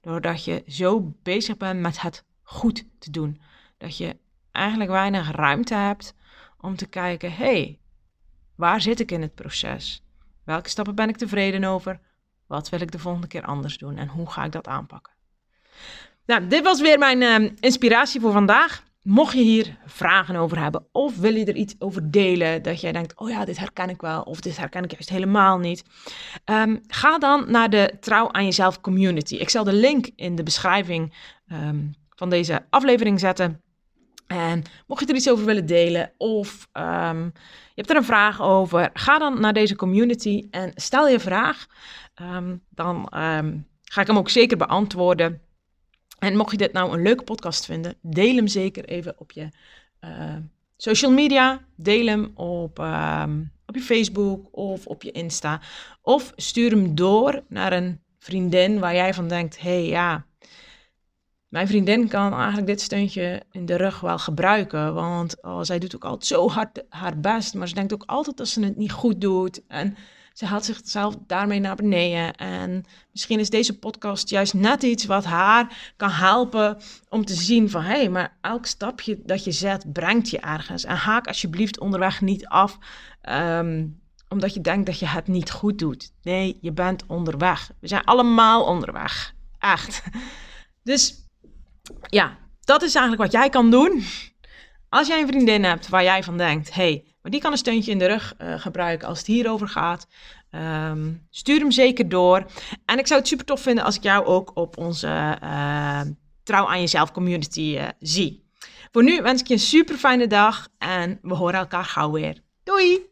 Doordat 0.00 0.44
je 0.44 0.64
zo 0.66 1.14
bezig 1.22 1.56
bent 1.56 1.80
met 1.80 2.00
het 2.00 2.24
goed 2.42 2.84
te 2.98 3.10
doen. 3.10 3.40
Dat 3.78 3.96
je 3.96 4.16
eigenlijk 4.52 4.90
weinig 4.90 5.30
ruimte 5.30 5.74
hebt 5.74 6.14
om 6.58 6.76
te 6.76 6.86
kijken, 6.86 7.32
hey, 7.32 7.78
waar 8.54 8.80
zit 8.80 9.00
ik 9.00 9.10
in 9.10 9.22
het 9.22 9.34
proces? 9.34 10.04
Welke 10.44 10.68
stappen 10.68 10.94
ben 10.94 11.08
ik 11.08 11.16
tevreden 11.16 11.64
over? 11.64 12.00
Wat 12.46 12.68
wil 12.68 12.80
ik 12.80 12.90
de 12.90 12.98
volgende 12.98 13.26
keer 13.26 13.42
anders 13.42 13.78
doen 13.78 13.96
en 13.96 14.08
hoe 14.08 14.30
ga 14.30 14.44
ik 14.44 14.52
dat 14.52 14.66
aanpakken? 14.66 15.12
Nou, 16.26 16.46
dit 16.46 16.62
was 16.62 16.80
weer 16.80 16.98
mijn 16.98 17.42
uh, 17.42 17.50
inspiratie 17.60 18.20
voor 18.20 18.32
vandaag. 18.32 18.84
Mocht 19.02 19.34
je 19.34 19.42
hier 19.42 19.76
vragen 19.86 20.36
over 20.36 20.58
hebben 20.58 20.86
of 20.92 21.16
wil 21.16 21.34
je 21.34 21.44
er 21.44 21.56
iets 21.56 21.74
over 21.78 22.10
delen 22.10 22.62
dat 22.62 22.80
jij 22.80 22.92
denkt, 22.92 23.18
oh 23.18 23.30
ja, 23.30 23.44
dit 23.44 23.58
herken 23.58 23.88
ik 23.88 24.00
wel 24.00 24.22
of 24.22 24.40
dit 24.40 24.56
herken 24.56 24.84
ik 24.84 24.92
juist 24.92 25.08
helemaal 25.08 25.58
niet, 25.58 25.84
um, 26.44 26.80
ga 26.86 27.18
dan 27.18 27.50
naar 27.50 27.70
de 27.70 27.96
Trouw 28.00 28.32
aan 28.32 28.44
Jezelf 28.44 28.80
community. 28.80 29.34
Ik 29.34 29.48
zal 29.48 29.64
de 29.64 29.72
link 29.72 30.10
in 30.16 30.34
de 30.34 30.42
beschrijving 30.42 31.14
um, 31.52 31.94
van 32.08 32.30
deze 32.30 32.66
aflevering 32.70 33.20
zetten. 33.20 33.62
En 34.26 34.62
mocht 34.86 35.00
je 35.00 35.06
er 35.06 35.14
iets 35.14 35.30
over 35.30 35.44
willen 35.44 35.66
delen 35.66 36.12
of 36.16 36.68
um, 36.72 37.24
je 37.74 37.74
hebt 37.74 37.90
er 37.90 37.96
een 37.96 38.04
vraag 38.04 38.40
over, 38.40 38.90
ga 38.92 39.18
dan 39.18 39.40
naar 39.40 39.52
deze 39.52 39.76
community 39.76 40.46
en 40.50 40.72
stel 40.74 41.08
je 41.08 41.20
vraag. 41.20 41.66
Dan 42.70 43.06
ga 43.82 44.00
ik 44.00 44.06
hem 44.06 44.18
ook 44.18 44.30
zeker 44.30 44.56
beantwoorden. 44.56 45.40
En 46.20 46.36
mocht 46.36 46.50
je 46.50 46.56
dit 46.56 46.72
nou 46.72 46.92
een 46.92 47.02
leuke 47.02 47.24
podcast 47.24 47.64
vinden, 47.64 47.94
deel 48.02 48.36
hem 48.36 48.46
zeker 48.46 48.84
even 48.84 49.14
op 49.18 49.32
je 49.32 49.48
uh, 50.04 50.36
social 50.76 51.12
media. 51.12 51.60
Deel 51.76 52.06
hem 52.06 52.24
op, 52.34 52.78
op 53.66 53.74
je 53.74 53.80
Facebook 53.80 54.48
of 54.50 54.86
op 54.86 55.02
je 55.02 55.12
Insta. 55.12 55.60
Of 56.02 56.32
stuur 56.36 56.70
hem 56.70 56.94
door 56.94 57.42
naar 57.48 57.72
een 57.72 58.00
vriendin 58.18 58.78
waar 58.78 58.94
jij 58.94 59.14
van 59.14 59.28
denkt: 59.28 59.60
hé 59.60 59.70
hey, 59.70 59.86
ja 59.86 60.24
mijn 61.50 61.66
vriendin 61.66 62.08
kan 62.08 62.32
eigenlijk 62.32 62.66
dit 62.66 62.80
steuntje 62.80 63.42
in 63.50 63.66
de 63.66 63.76
rug 63.76 64.00
wel 64.00 64.18
gebruiken. 64.18 64.94
Want 64.94 65.42
oh, 65.42 65.58
zij 65.62 65.78
doet 65.78 65.94
ook 65.94 66.04
altijd 66.04 66.26
zo 66.26 66.48
hard 66.48 66.84
haar 66.88 67.20
best. 67.20 67.54
Maar 67.54 67.68
ze 67.68 67.74
denkt 67.74 67.92
ook 67.92 68.02
altijd 68.06 68.36
dat 68.36 68.48
ze 68.48 68.64
het 68.64 68.76
niet 68.76 68.92
goed 68.92 69.20
doet. 69.20 69.66
En 69.66 69.96
ze 70.32 70.46
haalt 70.46 70.64
zichzelf 70.64 71.16
daarmee 71.26 71.60
naar 71.60 71.76
beneden. 71.76 72.34
En 72.34 72.84
misschien 73.12 73.38
is 73.38 73.50
deze 73.50 73.78
podcast 73.78 74.28
juist 74.28 74.54
net 74.54 74.82
iets 74.82 75.04
wat 75.04 75.24
haar 75.24 75.92
kan 75.96 76.10
helpen 76.10 76.78
om 77.08 77.24
te 77.24 77.34
zien 77.34 77.70
van... 77.70 77.82
hé, 77.82 77.96
hey, 77.96 78.08
maar 78.08 78.36
elk 78.40 78.66
stapje 78.66 79.20
dat 79.24 79.44
je 79.44 79.52
zet 79.52 79.92
brengt 79.92 80.30
je 80.30 80.38
ergens. 80.40 80.84
En 80.84 80.96
haak 80.96 81.26
alsjeblieft 81.26 81.80
onderweg 81.80 82.20
niet 82.20 82.46
af... 82.46 82.78
Um, 83.30 83.98
omdat 84.30 84.54
je 84.54 84.60
denkt 84.60 84.86
dat 84.86 84.98
je 84.98 85.06
het 85.06 85.26
niet 85.26 85.50
goed 85.50 85.78
doet. 85.78 86.12
Nee, 86.22 86.58
je 86.60 86.72
bent 86.72 87.06
onderweg. 87.06 87.70
We 87.80 87.88
zijn 87.88 88.04
allemaal 88.04 88.64
onderweg. 88.64 89.34
Echt. 89.58 90.02
Dus 90.82 91.14
ja, 92.08 92.38
dat 92.60 92.82
is 92.82 92.94
eigenlijk 92.94 93.22
wat 93.22 93.40
jij 93.42 93.48
kan 93.48 93.70
doen. 93.70 94.04
Als 94.88 95.08
jij 95.08 95.20
een 95.20 95.26
vriendin 95.26 95.64
hebt 95.64 95.88
waar 95.88 96.02
jij 96.02 96.22
van 96.22 96.36
denkt: 96.36 96.74
hey, 96.74 97.09
maar 97.22 97.30
die 97.30 97.40
kan 97.40 97.52
een 97.52 97.58
steuntje 97.58 97.90
in 97.90 97.98
de 97.98 98.06
rug 98.06 98.34
uh, 98.38 98.60
gebruiken 98.60 99.08
als 99.08 99.18
het 99.18 99.26
hierover 99.26 99.68
gaat. 99.68 100.06
Um, 100.50 101.26
stuur 101.30 101.58
hem 101.58 101.70
zeker 101.70 102.08
door. 102.08 102.46
En 102.84 102.98
ik 102.98 103.06
zou 103.06 103.20
het 103.20 103.28
super 103.28 103.46
tof 103.46 103.60
vinden 103.60 103.84
als 103.84 103.96
ik 103.96 104.02
jou 104.02 104.24
ook 104.24 104.50
op 104.54 104.78
onze 104.78 105.38
uh, 105.42 106.00
Trouw 106.42 106.66
aan 106.66 106.80
Jezelf 106.80 107.12
community 107.12 107.76
uh, 107.78 107.88
zie. 107.98 108.48
Voor 108.92 109.02
nu 109.02 109.22
wens 109.22 109.40
ik 109.40 109.46
je 109.46 109.54
een 109.54 109.60
super 109.60 109.96
fijne 109.96 110.26
dag 110.26 110.68
en 110.78 111.18
we 111.22 111.34
horen 111.34 111.58
elkaar 111.58 111.84
gauw 111.84 112.10
weer. 112.10 112.42
Doei! 112.64 113.09